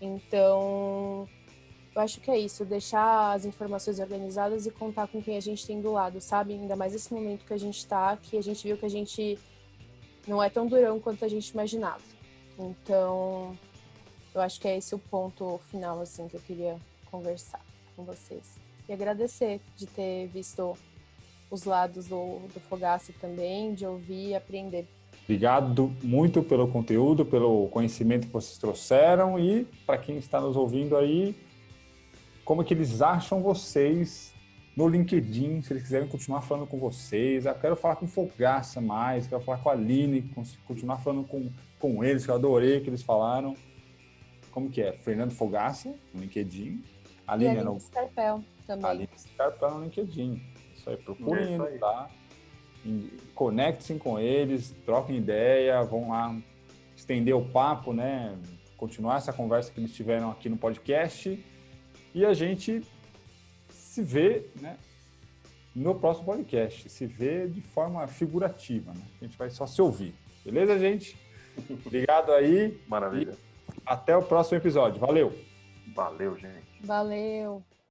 [0.00, 1.28] Então,
[1.94, 5.66] eu acho que é isso, deixar as informações organizadas e contar com quem a gente
[5.66, 6.54] tem do lado, sabe?
[6.54, 9.38] Ainda mais esse momento que a gente está, que a gente viu que a gente
[10.26, 12.02] não é tão durão quanto a gente imaginava.
[12.58, 13.56] Então,
[14.34, 16.76] eu acho que é esse o ponto final, assim, que eu queria
[17.10, 17.60] conversar
[17.94, 18.58] com vocês.
[18.88, 20.76] E agradecer de ter visto
[21.50, 24.88] os lados do, do Fogaça também, de ouvir e aprender.
[25.24, 30.96] Obrigado muito pelo conteúdo, pelo conhecimento que vocês trouxeram e para quem está nos ouvindo
[30.96, 31.36] aí,
[32.44, 34.32] como que eles acham vocês
[34.76, 37.44] no LinkedIn, se eles quiserem continuar falando com vocês.
[37.44, 40.30] Eu quero falar com Fogaça mais, quero falar com a Aline,
[40.66, 43.54] continuar falando com, com eles, que eu adorei o que eles falaram.
[44.50, 44.92] Como que é?
[44.92, 46.82] Fernando Fogaça, no LinkedIn.
[47.26, 47.80] Aline, e Aline no...
[47.80, 48.90] Scarpel também.
[48.90, 50.42] Aline Scarpel no LinkedIn.
[50.74, 52.10] Isso aí, procurem é tá?
[53.34, 56.36] Conectem-se com eles, troquem ideia, vão lá
[56.96, 58.36] estender o papo, né?
[58.76, 61.38] Continuar essa conversa que eles tiveram aqui no podcast.
[62.14, 62.82] E a gente
[63.70, 64.76] se vê, né?
[65.74, 69.02] No próximo podcast, se vê de forma figurativa, né?
[69.20, 70.14] A gente vai só se ouvir.
[70.44, 71.16] Beleza, gente?
[71.86, 72.78] Obrigado aí.
[72.86, 73.36] Maravilha.
[73.86, 75.00] até o próximo episódio.
[75.00, 75.32] Valeu.
[75.94, 76.84] Valeu, gente.
[76.84, 77.62] Valeu.